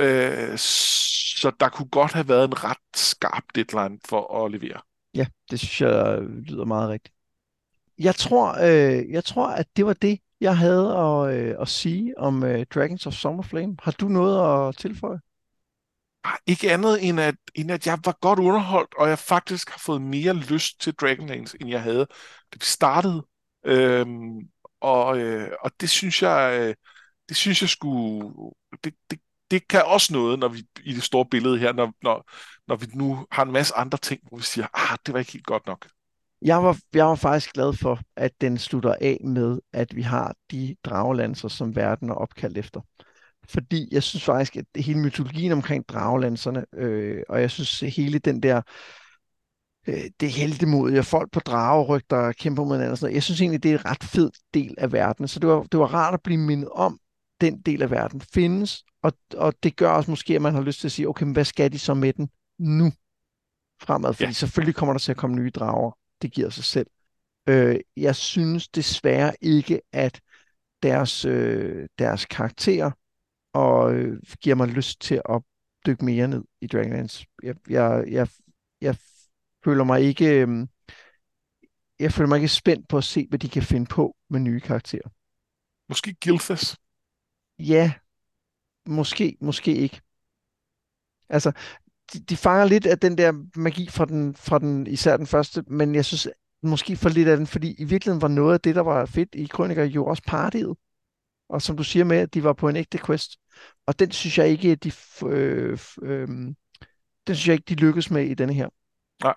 [0.00, 4.80] Øh, så der kunne godt have været en ret skarp deadline for at levere.
[5.14, 7.14] Ja, det synes jeg øh, lyder meget rigtigt.
[7.98, 12.18] Jeg tror, øh, jeg tror at det var det, jeg havde at, øh, at sige
[12.18, 13.76] om øh, Dragons of Summerflame.
[13.82, 15.20] Har du noget at tilføje?
[16.24, 19.78] Ah, ikke andet end at, end at jeg var godt underholdt, og jeg faktisk har
[19.78, 22.06] fået mere lyst til Dragonlance, end jeg havde,
[22.52, 23.26] da vi startede.
[23.66, 24.40] Øhm,
[24.80, 26.74] og, øh, og det synes jeg, øh,
[27.28, 28.30] det synes jeg skulle,
[28.84, 29.18] det, det,
[29.50, 32.30] det kan også noget, når vi i det store billede her, når, når,
[32.68, 35.32] når vi nu har en masse andre ting, hvor vi siger, ah, det var ikke
[35.32, 35.88] helt godt nok.
[36.42, 40.34] Jeg var, jeg var faktisk glad for, at den slutter af med, at vi har
[40.50, 42.80] de dragelanser, som verden er opkaldt efter
[43.48, 48.42] fordi jeg synes faktisk, at hele mytologien omkring dragelanserne, øh, og jeg synes hele den
[48.42, 48.62] der,
[49.88, 53.62] øh, det heldemodige, og folk på drageryg, der kæmper mod hinanden, sådan jeg synes egentlig,
[53.62, 55.28] det er en ret fed del af verden.
[55.28, 56.98] Så det var, det var rart at blive mindet om,
[57.40, 60.80] den del af verden findes, og, og det gør også måske, at man har lyst
[60.80, 62.28] til at sige, okay, men hvad skal de så med den
[62.58, 62.92] nu
[63.82, 64.14] fremad?
[64.14, 64.32] Fordi ja.
[64.32, 65.98] selvfølgelig kommer der til at komme nye drager.
[66.22, 66.86] Det giver sig selv.
[67.48, 70.20] Øh, jeg synes desværre ikke, at
[70.82, 72.90] deres, øh, deres karakterer
[73.54, 75.42] og øh, giver mig lyst til at
[75.86, 77.26] dykke mere ned i Dragonlance.
[77.42, 78.28] Jeg, jeg, jeg,
[78.80, 78.96] jeg
[79.64, 80.40] føler mig ikke...
[80.40, 80.66] Øh,
[81.98, 84.60] jeg føler mig ikke spændt på at se, hvad de kan finde på med nye
[84.60, 85.08] karakterer.
[85.88, 86.76] Måske Gilthas?
[87.58, 87.92] Ja,
[88.86, 90.00] måske, måske ikke.
[91.28, 91.52] Altså,
[92.12, 95.64] de, de fanger lidt af den der magi fra den, fra den, især den første,
[95.66, 96.28] men jeg synes
[96.62, 99.34] måske for lidt af den, fordi i virkeligheden var noget af det, der var fedt
[99.34, 100.76] i Krøniker, jo også partiet.
[101.54, 103.36] Og som du siger med, at de var på en ægte quest.
[103.86, 104.92] Og den synes jeg ikke, at de,
[105.26, 106.28] øh, øh,
[107.26, 108.68] den synes jeg ikke, de lykkes med i denne her.
[109.24, 109.34] Nej.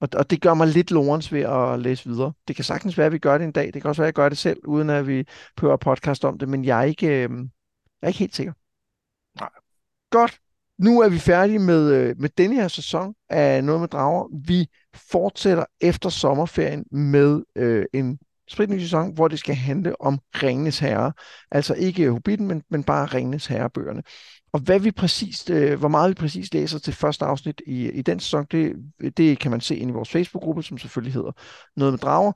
[0.00, 2.32] Og, og det gør mig lidt lorens ved at læse videre.
[2.48, 3.74] Det kan sagtens være, at vi gør det en dag.
[3.74, 5.26] Det kan også være, at jeg gør det selv, uden at vi
[5.56, 6.48] prøver podcast om det.
[6.48, 7.30] Men jeg er ikke, øh,
[8.00, 8.52] jeg er ikke helt sikker.
[9.40, 9.50] Nej.
[10.10, 10.40] Godt.
[10.78, 14.28] Nu er vi færdige med, øh, med denne her sæson af Noget med Drager.
[14.46, 18.18] Vi fortsætter efter sommerferien med øh, en
[18.48, 21.12] spritny sæson, hvor det skal handle om Ringenes Herre.
[21.50, 24.02] Altså ikke Hobbiten, men, men bare Ringenes Herre-bøgerne.
[24.52, 28.02] Og hvad vi præcis, øh, hvor meget vi præcis læser til første afsnit i, i
[28.02, 28.76] den sæson, det,
[29.16, 31.32] det kan man se ind i vores Facebook-gruppe, som selvfølgelig hedder
[31.76, 32.32] Noget med Drager.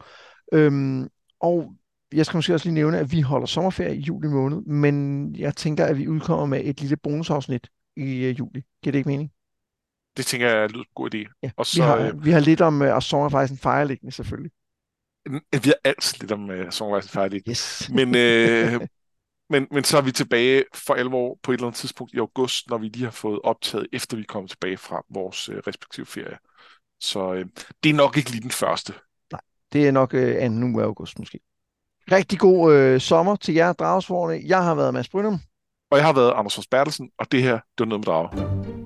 [0.52, 1.08] Øhm,
[1.40, 1.72] og
[2.12, 5.56] jeg skal måske også lige nævne, at vi holder sommerferie i juli måned, men jeg
[5.56, 8.62] tænker, at vi udkommer med et lille bonusafsnit i uh, juli.
[8.82, 9.30] Giver det ikke mening?
[10.16, 11.38] Det tænker jeg lyder en god idé.
[11.42, 13.52] Ja, og så, vi, har, øh, vi har lidt om uh, A Song of Ice
[13.52, 14.50] and Fire liggende, selvfølgelig.
[15.64, 17.50] Vi har altid lidt om uh, Song of Ice and Fire liggende.
[17.50, 17.90] Yes.
[17.94, 18.86] Men, uh,
[19.52, 22.70] men, men så er vi tilbage for alvor på et eller andet tidspunkt i august,
[22.70, 26.38] når vi lige har fået optaget, efter vi kommer tilbage fra vores uh, respektive ferie.
[27.00, 27.44] Så uh,
[27.82, 28.92] det er nok ikke lige den første.
[29.32, 29.40] Nej,
[29.72, 31.40] det er nok uh, anden uge af august måske.
[32.12, 34.42] Rigtig god øh, sommer til jer, dragsvorene.
[34.46, 35.38] Jeg har været Mads Brynum.
[35.90, 38.79] Og jeg har været Anders Fors Bertelsen, og det her, det var noget med drager.